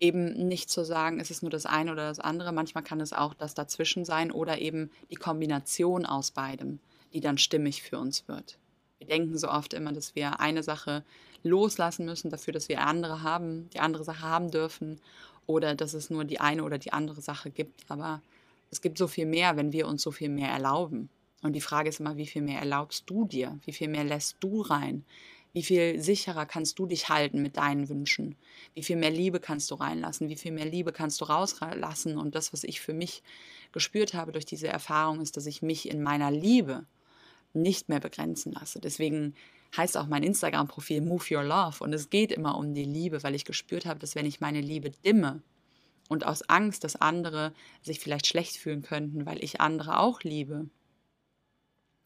Eben 0.00 0.46
nicht 0.46 0.70
zu 0.70 0.84
sagen, 0.84 1.18
es 1.18 1.32
ist 1.32 1.42
nur 1.42 1.50
das 1.50 1.66
eine 1.66 1.90
oder 1.90 2.06
das 2.06 2.20
andere, 2.20 2.52
manchmal 2.52 2.84
kann 2.84 3.00
es 3.00 3.12
auch 3.12 3.34
das 3.34 3.54
dazwischen 3.54 4.04
sein 4.04 4.30
oder 4.30 4.60
eben 4.60 4.92
die 5.10 5.16
Kombination 5.16 6.06
aus 6.06 6.30
beidem, 6.30 6.78
die 7.12 7.20
dann 7.20 7.36
stimmig 7.36 7.82
für 7.82 7.98
uns 7.98 8.28
wird. 8.28 8.58
Wir 8.98 9.08
denken 9.08 9.36
so 9.36 9.48
oft 9.48 9.74
immer, 9.74 9.92
dass 9.92 10.14
wir 10.14 10.38
eine 10.38 10.62
Sache 10.62 11.02
loslassen 11.42 12.04
müssen 12.04 12.30
dafür, 12.30 12.52
dass 12.52 12.68
wir 12.68 12.80
andere 12.80 13.22
haben, 13.22 13.68
die 13.70 13.80
andere 13.80 14.04
Sache 14.04 14.22
haben 14.22 14.50
dürfen 14.50 15.00
oder 15.46 15.74
dass 15.74 15.94
es 15.94 16.10
nur 16.10 16.24
die 16.24 16.40
eine 16.40 16.64
oder 16.64 16.78
die 16.78 16.92
andere 16.92 17.20
Sache 17.20 17.50
gibt. 17.50 17.84
Aber 17.88 18.22
es 18.70 18.80
gibt 18.80 18.98
so 18.98 19.08
viel 19.08 19.26
mehr, 19.26 19.56
wenn 19.56 19.72
wir 19.72 19.88
uns 19.88 20.02
so 20.02 20.10
viel 20.10 20.28
mehr 20.28 20.50
erlauben. 20.50 21.08
Und 21.42 21.54
die 21.54 21.60
Frage 21.60 21.88
ist 21.88 22.00
immer, 22.00 22.16
wie 22.16 22.26
viel 22.26 22.42
mehr 22.42 22.58
erlaubst 22.58 23.04
du 23.06 23.24
dir? 23.24 23.58
Wie 23.64 23.72
viel 23.72 23.88
mehr 23.88 24.04
lässt 24.04 24.36
du 24.40 24.60
rein? 24.60 25.04
Wie 25.52 25.62
viel 25.62 26.00
sicherer 26.00 26.46
kannst 26.46 26.78
du 26.78 26.86
dich 26.86 27.08
halten 27.08 27.40
mit 27.40 27.56
deinen 27.56 27.88
Wünschen? 27.88 28.36
Wie 28.74 28.82
viel 28.82 28.96
mehr 28.96 29.10
Liebe 29.10 29.40
kannst 29.40 29.70
du 29.70 29.76
reinlassen? 29.76 30.28
Wie 30.28 30.36
viel 30.36 30.52
mehr 30.52 30.66
Liebe 30.66 30.92
kannst 30.92 31.20
du 31.20 31.24
rauslassen? 31.24 32.18
Und 32.18 32.34
das, 32.34 32.52
was 32.52 32.64
ich 32.64 32.80
für 32.80 32.92
mich 32.92 33.22
gespürt 33.72 34.14
habe 34.14 34.32
durch 34.32 34.44
diese 34.44 34.68
Erfahrung, 34.68 35.20
ist, 35.20 35.36
dass 35.36 35.46
ich 35.46 35.62
mich 35.62 35.88
in 35.88 36.02
meiner 36.02 36.30
Liebe 36.30 36.84
nicht 37.54 37.88
mehr 37.88 38.00
begrenzen 38.00 38.52
lasse. 38.52 38.78
Deswegen 38.80 39.34
heißt 39.76 39.96
auch 39.96 40.06
mein 40.06 40.22
Instagram-Profil 40.22 41.02
Move 41.02 41.24
Your 41.30 41.44
Love. 41.44 41.82
Und 41.82 41.92
es 41.92 42.10
geht 42.10 42.32
immer 42.32 42.56
um 42.56 42.74
die 42.74 42.84
Liebe, 42.84 43.22
weil 43.22 43.34
ich 43.34 43.44
gespürt 43.44 43.86
habe, 43.86 43.98
dass 43.98 44.14
wenn 44.14 44.26
ich 44.26 44.40
meine 44.40 44.60
Liebe 44.60 44.90
dimme 44.90 45.42
und 46.08 46.26
aus 46.26 46.42
Angst, 46.48 46.84
dass 46.84 46.96
andere 46.96 47.52
sich 47.82 48.00
vielleicht 48.00 48.26
schlecht 48.26 48.56
fühlen 48.56 48.82
könnten, 48.82 49.26
weil 49.26 49.42
ich 49.42 49.60
andere 49.60 49.98
auch 49.98 50.22
liebe, 50.22 50.68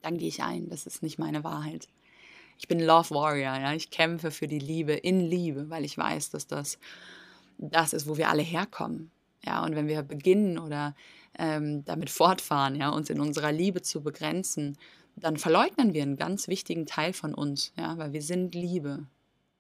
dann 0.03 0.19
gehe 0.19 0.29
ich 0.29 0.43
ein. 0.43 0.69
Das 0.69 0.87
ist 0.87 1.03
nicht 1.03 1.19
meine 1.19 1.45
Wahrheit. 1.45 1.89
Ich 2.59 2.69
bin 2.69 2.81
Love 2.81 3.15
Warrior, 3.15 3.57
ja. 3.57 3.73
Ich 3.75 3.91
kämpfe 3.91 4.31
für 4.31 4.49
die 4.49 4.59
Liebe 4.59 4.93
in 4.93 5.21
Liebe, 5.21 5.71
weil 5.71 5.85
ich 5.85 5.97
weiß, 5.97 6.31
dass 6.31 6.47
das 6.47 6.79
das 7.59 7.93
ist, 7.93 8.09
wo 8.09 8.17
wir 8.17 8.29
alle 8.29 8.43
herkommen. 8.43 9.11
Ja, 9.45 9.65
und 9.65 9.75
wenn 9.75 9.89
wir 9.89 10.03
beginnen 10.03 10.59
oder 10.59 10.95
ähm, 11.39 11.85
damit 11.85 12.11
fortfahren, 12.11 12.77
ja, 12.77 12.91
uns 12.91 13.11
in 13.11 13.21
unserer 13.21 13.53
Liebe 13.53 13.83
zu 13.83 14.03
begrenzen, 14.03 14.77
dann 15.17 15.37
verleugnen 15.37 15.95
wir 15.95 16.03
einen 16.03 16.17
ganz 16.17 16.49
wichtigen 16.49 16.87
Teil 16.87 17.13
von 17.13 17.35
uns, 17.35 17.73
ja, 17.77 17.97
weil 17.99 18.13
wir 18.13 18.23
sind 18.23 18.55
Liebe. 18.55 19.07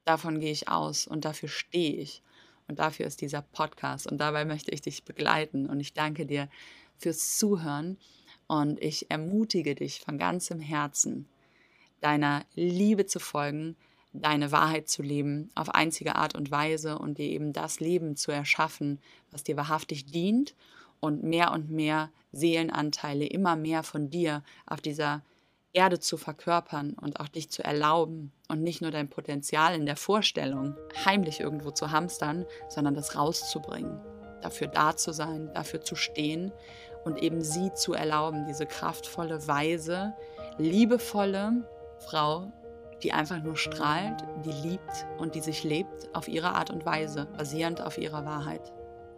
Davon 0.04 0.40
gehe 0.40 0.52
ich 0.52 0.68
aus 0.68 1.06
und 1.06 1.24
dafür 1.24 1.48
stehe 1.48 1.94
ich. 1.96 2.22
Und 2.68 2.78
dafür 2.78 3.06
ist 3.06 3.20
dieser 3.20 3.42
Podcast. 3.42 4.10
Und 4.10 4.18
dabei 4.18 4.44
möchte 4.44 4.70
ich 4.70 4.80
dich 4.80 5.04
begleiten. 5.04 5.66
Und 5.68 5.80
ich 5.80 5.92
danke 5.92 6.26
dir 6.26 6.48
fürs 6.96 7.36
Zuhören. 7.38 7.98
Und 8.46 8.80
ich 8.80 9.10
ermutige 9.10 9.74
dich 9.74 10.00
von 10.00 10.18
ganzem 10.18 10.60
Herzen, 10.60 11.28
deiner 12.00 12.44
Liebe 12.54 13.06
zu 13.06 13.20
folgen, 13.20 13.76
deine 14.12 14.52
Wahrheit 14.52 14.88
zu 14.88 15.02
leben, 15.02 15.50
auf 15.54 15.74
einzige 15.74 16.16
Art 16.16 16.34
und 16.34 16.50
Weise 16.50 16.98
und 16.98 17.18
dir 17.18 17.26
eben 17.26 17.52
das 17.52 17.80
Leben 17.80 18.16
zu 18.16 18.30
erschaffen, 18.30 19.00
was 19.30 19.44
dir 19.44 19.56
wahrhaftig 19.56 20.06
dient 20.06 20.54
und 21.00 21.22
mehr 21.22 21.52
und 21.52 21.70
mehr 21.70 22.10
Seelenanteile, 22.32 23.26
immer 23.26 23.56
mehr 23.56 23.82
von 23.82 24.10
dir 24.10 24.42
auf 24.66 24.80
dieser 24.80 25.22
Erde 25.72 25.98
zu 25.98 26.16
verkörpern 26.16 26.94
und 27.00 27.18
auch 27.20 27.28
dich 27.28 27.50
zu 27.50 27.64
erlauben 27.64 28.32
und 28.48 28.62
nicht 28.62 28.82
nur 28.82 28.90
dein 28.90 29.08
Potenzial 29.08 29.74
in 29.74 29.86
der 29.86 29.96
Vorstellung 29.96 30.76
heimlich 31.04 31.40
irgendwo 31.40 31.70
zu 31.70 31.90
hamstern, 31.90 32.44
sondern 32.68 32.94
das 32.94 33.16
rauszubringen, 33.16 33.98
dafür 34.42 34.66
da 34.66 34.96
zu 34.96 35.12
sein, 35.12 35.50
dafür 35.54 35.80
zu 35.80 35.94
stehen 35.94 36.52
und 37.04 37.22
eben 37.22 37.42
sie 37.42 37.72
zu 37.72 37.94
erlauben, 37.94 38.46
diese 38.46 38.66
kraftvolle, 38.66 39.46
weise, 39.48 40.14
liebevolle 40.58 41.66
Frau, 41.98 42.52
die 43.02 43.12
einfach 43.12 43.42
nur 43.42 43.56
strahlt, 43.56 44.22
die 44.44 44.52
liebt 44.52 45.06
und 45.18 45.34
die 45.34 45.40
sich 45.40 45.64
lebt 45.64 46.14
auf 46.14 46.28
ihre 46.28 46.54
Art 46.54 46.70
und 46.70 46.84
Weise, 46.84 47.26
basierend 47.36 47.80
auf 47.80 47.98
ihrer 47.98 48.24
Wahrheit. 48.24 48.72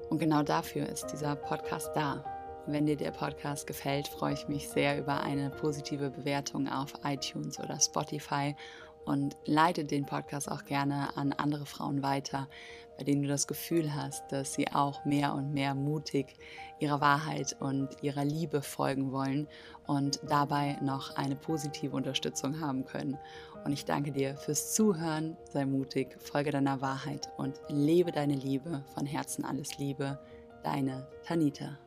Und 0.09 0.19
genau 0.19 0.43
dafür 0.43 0.89
ist 0.89 1.07
dieser 1.07 1.37
Podcast 1.37 1.91
da. 1.95 2.25
Wenn 2.67 2.87
dir 2.87 2.97
der 2.97 3.11
Podcast 3.11 3.67
gefällt, 3.67 4.09
freue 4.09 4.33
ich 4.33 4.49
mich 4.49 4.71
sehr 4.71 4.99
über 4.99 5.21
eine 5.21 5.51
positive 5.51 6.09
Bewertung 6.09 6.67
auf 6.67 6.95
iTunes 7.05 7.61
oder 7.61 7.79
Spotify 7.79 8.57
und 9.05 9.37
leite 9.45 9.85
den 9.85 10.07
Podcast 10.07 10.51
auch 10.51 10.65
gerne 10.65 11.15
an 11.15 11.35
andere 11.35 11.67
Frauen 11.67 12.03
weiter, 12.03 12.49
bei 12.97 13.05
denen 13.05 13.23
du 13.23 13.29
das 13.29 13.47
Gefühl 13.47 13.95
hast, 13.95 14.33
dass 14.33 14.55
sie 14.55 14.73
auch 14.73 15.05
mehr 15.05 15.35
und 15.35 15.53
mehr 15.53 15.75
mutig 15.75 16.37
ihrer 16.79 17.03
Wahrheit 17.03 17.55
und 17.61 17.89
ihrer 18.03 18.25
Liebe 18.25 18.63
folgen 18.63 19.13
wollen 19.13 19.47
und 19.87 20.21
dabei 20.27 20.79
noch 20.81 21.17
eine 21.17 21.37
positive 21.37 21.95
Unterstützung 21.95 22.61
haben 22.61 22.87
können. 22.87 23.19
Und 23.67 23.73
ich 23.73 23.85
danke 23.85 24.11
dir 24.11 24.37
fürs 24.37 24.73
Zuhören, 24.73 25.37
sei 25.51 25.67
mutig, 25.67 26.17
folge 26.19 26.51
deiner 26.51 26.81
Wahrheit 26.81 27.29
und 27.37 27.61
lebe 27.69 28.11
deine 28.11 28.37
Liebe. 28.37 28.85
Von 28.95 29.05
Herzen 29.05 29.45
alles 29.45 29.77
Liebe, 29.77 30.19
deine 30.63 31.07
Tanita. 31.27 31.84